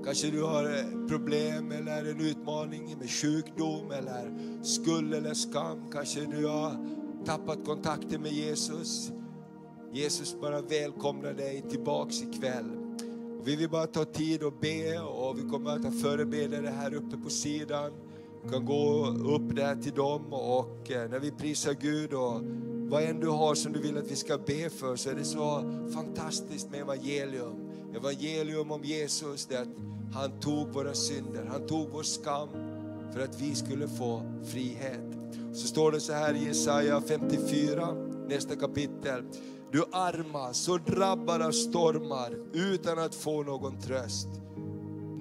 Kanske 0.05 0.31
du 0.31 0.43
har 0.43 0.64
eh, 0.64 1.09
problem 1.09 1.72
eller 1.72 2.05
en 2.05 2.20
utmaning 2.20 2.97
med 2.99 3.11
sjukdom 3.11 3.91
eller 3.91 4.33
skuld 4.62 5.14
eller 5.14 5.35
skam. 5.35 5.91
Kanske 5.93 6.20
du 6.20 6.47
har 6.47 6.77
tappat 7.25 7.64
kontakten 7.64 8.22
med 8.22 8.33
Jesus. 8.33 9.12
Jesus 9.93 10.41
bara 10.41 10.61
välkomnar 10.61 11.33
dig 11.33 11.64
tillbaks 11.70 12.22
ikväll. 12.22 12.70
Vi 13.45 13.57
vill 13.57 13.70
bara 13.70 13.87
ta 13.87 14.05
tid 14.05 14.43
och 14.43 14.55
be 14.61 15.01
och 15.01 15.39
vi 15.39 15.43
kommer 15.51 15.70
att 15.70 15.85
ha 15.85 15.91
förebedjare 15.91 16.66
här 16.66 16.95
uppe 16.95 17.16
på 17.16 17.31
sidan. 17.31 17.93
Du 18.45 18.51
kan 18.51 18.64
gå 18.64 19.07
upp 19.07 19.57
där 19.57 19.76
till 19.76 19.95
dem 19.95 20.32
och 20.32 20.90
eh, 20.90 21.11
när 21.11 21.18
vi 21.18 21.30
prisar 21.30 21.72
Gud 21.80 22.12
och 22.12 22.40
vad 22.90 23.03
än 23.03 23.20
du 23.20 23.28
har 23.28 23.55
som 23.55 23.72
du 23.72 23.80
vill 23.80 23.99
att 23.99 24.11
vi 24.11 24.16
ska 24.16 24.38
be 24.38 24.70
för 24.70 24.97
så 24.97 25.11
är 25.11 25.14
det 25.14 25.24
så 25.24 25.62
fantastiskt 25.95 26.70
med 26.70 26.80
evangelium. 26.80 27.70
Evangelium 27.97 28.70
om 28.70 28.84
Jesus, 28.84 29.47
det 29.47 29.55
är 29.55 29.62
att 29.62 29.68
han 30.14 30.40
tog 30.40 30.68
våra 30.68 30.95
synder, 30.95 31.49
han 31.51 31.66
tog 31.66 31.90
vår 31.90 32.03
skam 32.03 32.49
för 33.12 33.20
att 33.20 33.40
vi 33.40 33.55
skulle 33.55 33.88
få 33.88 34.22
frihet. 34.45 35.01
Så 35.53 35.66
står 35.66 35.92
det 35.92 36.01
så 36.01 36.12
här 36.12 36.34
i 36.34 36.45
Jesaja 36.45 37.01
54, 37.01 37.95
nästa 38.28 38.57
kapitel. 38.57 39.24
Du 39.72 39.84
arma, 39.92 40.53
så 40.53 40.76
drabbad 40.76 41.42
av 41.42 41.51
stormar 41.51 42.36
utan 42.53 42.99
att 42.99 43.14
få 43.14 43.42
någon 43.42 43.80
tröst. 43.80 44.28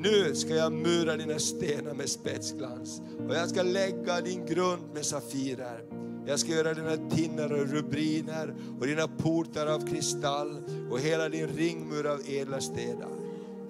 Nu 0.04 0.36
ska 0.36 0.56
jag 0.56 0.74
mura 0.74 1.18
dina 1.18 1.39
stenar 1.39 1.93
med 1.93 2.10
spetsglans 2.10 3.01
och 3.28 3.36
jag 3.36 3.49
ska 3.49 3.64
lägga 3.64 4.22
din 4.22 4.45
grund 4.45 4.93
med 4.93 5.06
safirer. 5.06 5.86
Jag 6.26 6.39
ska 6.39 6.51
göra 6.51 6.74
dina 6.74 7.10
tinnar 7.10 7.54
och 7.54 7.70
rubriner 7.70 8.56
och 8.80 8.88
dina 8.88 9.08
portar 9.08 9.68
av 9.68 9.88
kristall 9.88 10.64
och 10.91 10.99
hela 10.99 11.30
din 11.30 11.47
ringmur 11.47 12.08
av 12.08 12.20
ädla 12.28 12.62
stenar. 12.62 13.10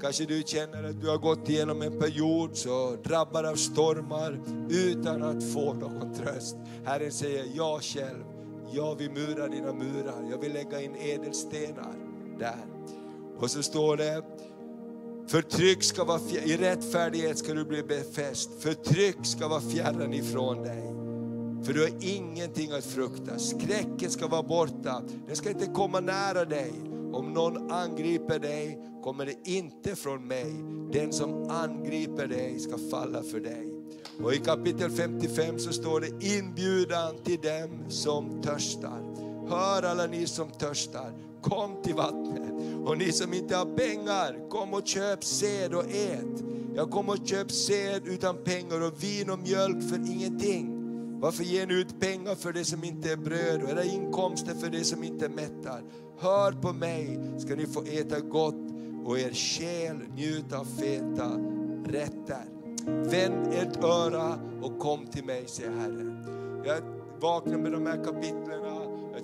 Kanske 0.01 0.25
du 0.25 0.43
känner 0.45 0.83
att 0.83 1.01
du 1.01 1.09
har 1.09 1.17
gått 1.17 1.49
igenom 1.49 1.81
en 1.81 1.99
period 1.99 2.49
så 2.53 2.95
drabbad 3.03 3.45
av 3.45 3.55
stormar 3.55 4.39
utan 4.69 5.23
att 5.23 5.53
få 5.53 5.73
någon 5.73 6.13
tröst. 6.13 6.55
Herren 6.85 7.11
säger, 7.11 7.45
jag 7.53 7.83
själv, 7.83 8.23
jag 8.71 8.95
vill 8.95 9.11
mura 9.11 9.47
dina 9.47 9.73
murar, 9.73 10.27
jag 10.31 10.37
vill 10.37 10.53
lägga 10.53 10.81
in 10.81 10.95
ädelstenar 10.95 11.95
där. 12.39 12.65
Och 13.39 13.51
så 13.51 13.63
står 13.63 13.97
det, 13.97 14.23
Förtryck 15.27 15.83
ska 15.83 16.03
vara 16.03 16.19
fjär, 16.19 16.41
i 16.47 16.57
rättfärdighet 16.57 17.37
ska 17.37 17.53
du 17.53 17.65
bli 17.65 17.83
befäst. 17.83 18.49
Förtryck 18.59 19.17
ska 19.25 19.47
vara 19.47 19.61
fjärran 19.61 20.13
ifrån 20.13 20.63
dig. 20.63 20.93
För 21.65 21.73
du 21.73 21.81
har 21.81 21.91
ingenting 22.01 22.71
att 22.71 22.85
frukta. 22.85 23.39
Skräcken 23.39 24.09
ska 24.11 24.27
vara 24.27 24.43
borta. 24.43 25.01
Den 25.27 25.35
ska 25.35 25.49
inte 25.49 25.65
komma 25.65 25.99
nära 25.99 26.45
dig. 26.45 26.73
Om 27.13 27.33
någon 27.33 27.71
angriper 27.71 28.39
dig 28.39 28.79
kommer 29.03 29.25
det 29.25 29.49
inte 29.49 29.95
från 29.95 30.27
mig. 30.27 30.53
Den 30.91 31.13
som 31.13 31.49
angriper 31.49 32.27
dig 32.27 32.59
ska 32.59 32.77
falla 32.91 33.23
för 33.23 33.39
dig. 33.39 33.73
Och 34.23 34.33
i 34.33 34.37
kapitel 34.37 34.91
55 34.91 35.59
så 35.59 35.73
står 35.73 35.99
det 35.99 36.37
inbjudan 36.37 37.15
till 37.23 37.39
dem 37.41 37.85
som 37.89 38.41
törstar. 38.41 39.01
Hör 39.49 39.83
alla 39.83 40.05
ni 40.05 40.27
som 40.27 40.51
törstar, 40.51 41.13
kom 41.43 41.81
till 41.83 41.95
vattnet. 41.95 42.53
Och 42.85 42.97
ni 42.97 43.11
som 43.11 43.33
inte 43.33 43.55
har 43.55 43.65
pengar, 43.65 44.49
kom 44.49 44.73
och 44.73 44.87
köp 44.87 45.23
säd 45.23 45.73
och 45.73 45.85
ät. 45.85 46.43
Jag 46.75 46.91
kom 46.91 47.09
och 47.09 47.27
köp 47.27 47.51
säd 47.51 48.01
utan 48.05 48.37
pengar 48.43 48.87
och 48.87 49.03
vin 49.03 49.29
och 49.29 49.39
mjölk 49.39 49.89
för 49.89 50.11
ingenting. 50.11 50.79
Varför 51.19 51.43
ger 51.43 51.67
ni 51.67 51.73
ut 51.73 51.99
pengar 51.99 52.35
för 52.35 52.53
det 52.53 52.65
som 52.65 52.83
inte 52.83 53.11
är 53.11 53.17
bröd 53.17 53.63
och 53.63 53.69
era 53.69 53.83
inkomster 53.83 54.53
för 54.53 54.69
det 54.69 54.83
som 54.83 55.03
inte 55.03 55.29
mättar? 55.29 55.81
Hör 56.19 56.51
på 56.51 56.73
mig 56.73 57.19
ska 57.37 57.55
ni 57.55 57.65
få 57.65 57.83
äta 57.83 58.19
gott 58.19 58.71
och 59.05 59.19
er 59.19 59.33
själ 59.33 59.97
njuta 60.15 60.57
av 60.57 60.65
feta 60.65 61.29
rätter. 61.85 62.45
Vänd 62.85 63.53
ert 63.53 63.83
öra 63.83 64.39
och 64.61 64.79
kom 64.79 65.05
till 65.05 65.23
mig, 65.23 65.43
säger 65.47 65.71
Herren. 65.71 66.25
Jag 66.65 66.81
vaknar 67.21 67.57
med 67.57 67.71
de 67.71 67.85
här 67.85 68.03
kapitlerna 68.03 68.72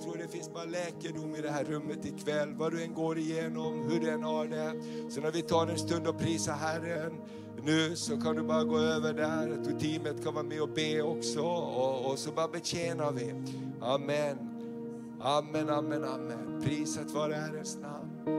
jag 0.00 0.12
tror 0.12 0.22
det 0.22 0.28
finns 0.28 0.52
bara 0.52 0.64
läkedom 0.64 1.36
i 1.36 1.40
det 1.40 1.50
här 1.50 1.64
rummet 1.64 2.06
ikväll. 2.06 2.54
Vad 2.54 2.72
du 2.72 2.82
än 2.82 2.94
går 2.94 3.18
igenom, 3.18 3.88
hur 3.90 4.00
du 4.00 4.10
än 4.10 4.22
har 4.22 4.46
det. 4.46 4.72
Så 5.10 5.20
när 5.20 5.30
vi 5.30 5.42
tar 5.42 5.66
en 5.66 5.78
stund 5.78 6.06
och 6.06 6.18
prisar 6.18 6.52
Herren 6.52 7.12
nu 7.62 7.96
så 7.96 8.20
kan 8.20 8.36
du 8.36 8.42
bara 8.42 8.64
gå 8.64 8.78
över 8.78 9.12
där. 9.12 9.58
Och 9.58 9.80
teamet 9.80 10.24
kan 10.24 10.34
vara 10.34 10.44
med 10.44 10.62
och 10.62 10.68
be 10.68 11.02
också. 11.02 11.40
Och, 11.40 12.10
och 12.10 12.18
så 12.18 12.32
bara 12.32 12.48
betjänar 12.48 13.12
vi. 13.12 13.34
Amen. 13.80 14.38
Amen, 15.20 15.70
amen, 15.70 16.04
amen. 16.04 16.62
Priset 16.64 17.10
vare 17.10 17.34
Herrens 17.34 17.78
namn. 17.78 18.30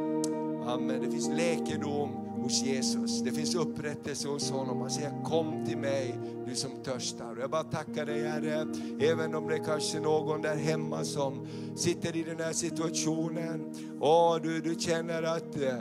Amen. 0.67 1.01
Det 1.01 1.11
finns 1.11 1.29
läkedom 1.29 2.30
hos 2.41 2.63
Jesus. 2.63 3.21
Det 3.21 3.31
finns 3.31 3.55
upprättelse 3.55 4.27
hos 4.27 4.51
honom. 4.51 4.81
Han 4.81 4.89
säger 4.89 5.23
kom 5.23 5.65
till 5.65 5.77
mig 5.77 6.19
du 6.45 6.55
som 6.55 6.71
törstar. 6.83 7.31
Och 7.31 7.41
jag 7.41 7.49
bara 7.49 7.63
tackar 7.63 8.05
dig 8.05 8.27
Herre, 8.27 8.67
även 8.99 9.35
om 9.35 9.47
det 9.47 9.55
är 9.55 9.63
kanske 9.63 9.99
någon 9.99 10.41
där 10.41 10.55
hemma 10.55 11.03
som 11.03 11.47
sitter 11.75 12.15
i 12.15 12.23
den 12.23 12.39
här 12.39 12.53
situationen. 12.53 13.73
Åh, 13.99 14.37
du, 14.43 14.61
du 14.61 14.75
känner 14.79 15.23
att 15.23 15.61
eh, 15.61 15.79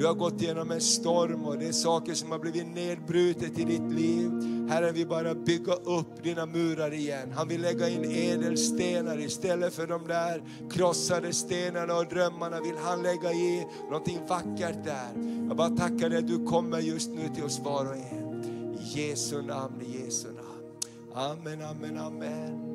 du 0.00 0.06
har 0.06 0.14
gått 0.14 0.42
igenom 0.42 0.70
en 0.70 0.80
storm 0.80 1.44
och 1.44 1.58
det 1.58 1.66
är 1.66 1.72
saker 1.72 2.14
som 2.14 2.30
har 2.30 2.38
blivit 2.38 2.66
nedbrutet 2.66 3.58
i 3.58 3.64
ditt 3.64 3.92
liv. 3.92 4.30
Herren 4.70 4.94
vill 4.94 5.08
bara 5.08 5.34
bygga 5.34 5.72
upp 5.72 6.22
dina 6.22 6.46
murar 6.46 6.94
igen. 6.94 7.32
Han 7.32 7.48
vill 7.48 7.60
lägga 7.60 7.88
in 7.88 8.04
ädelstenar 8.04 9.20
istället 9.20 9.74
för 9.74 9.86
de 9.86 10.06
där 10.06 10.42
krossade 10.70 11.32
stenarna 11.32 11.94
och 11.94 12.06
drömmarna 12.06 12.60
vill 12.60 12.76
han 12.78 13.02
lägga 13.02 13.32
i 13.32 13.66
någonting 13.82 14.20
vackert 14.28 14.84
där. 14.84 15.08
Jag 15.48 15.56
bara 15.56 15.70
tackar 15.70 16.08
dig 16.08 16.18
att 16.18 16.28
du 16.28 16.46
kommer 16.46 16.78
just 16.78 17.10
nu 17.10 17.28
till 17.34 17.44
oss 17.44 17.58
var 17.58 17.86
och 17.86 17.96
en. 17.96 18.44
I 18.74 19.00
Jesu 19.00 19.42
namn, 19.42 19.82
i 19.82 20.04
Jesu 20.04 20.28
namn. 20.28 20.74
Amen, 21.14 21.62
amen, 21.62 21.98
amen. 21.98 22.70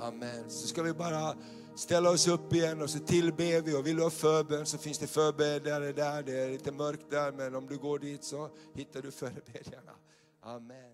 Amen. 0.00 0.44
Så 0.48 0.66
ska 0.66 0.82
vi 0.82 0.92
bara 0.92 1.34
ställa 1.74 2.10
oss 2.10 2.28
upp 2.28 2.52
igen 2.52 2.82
och 2.82 2.90
så 2.90 2.98
tillber 2.98 3.62
vi. 3.62 3.76
Och 3.76 3.86
vill 3.86 3.96
du 3.96 4.02
ha 4.02 4.10
förbön 4.10 4.66
så 4.66 4.78
finns 4.78 4.98
det 4.98 5.06
förbedjare 5.06 5.92
där. 5.92 6.22
Det 6.22 6.38
är 6.38 6.50
lite 6.50 6.72
mörkt 6.72 7.10
där 7.10 7.32
men 7.32 7.54
om 7.54 7.66
du 7.66 7.78
går 7.78 7.98
dit 7.98 8.24
så 8.24 8.50
hittar 8.74 9.02
du 9.02 9.10
förebedjarna. 9.10 9.92
Amen. 10.40 10.93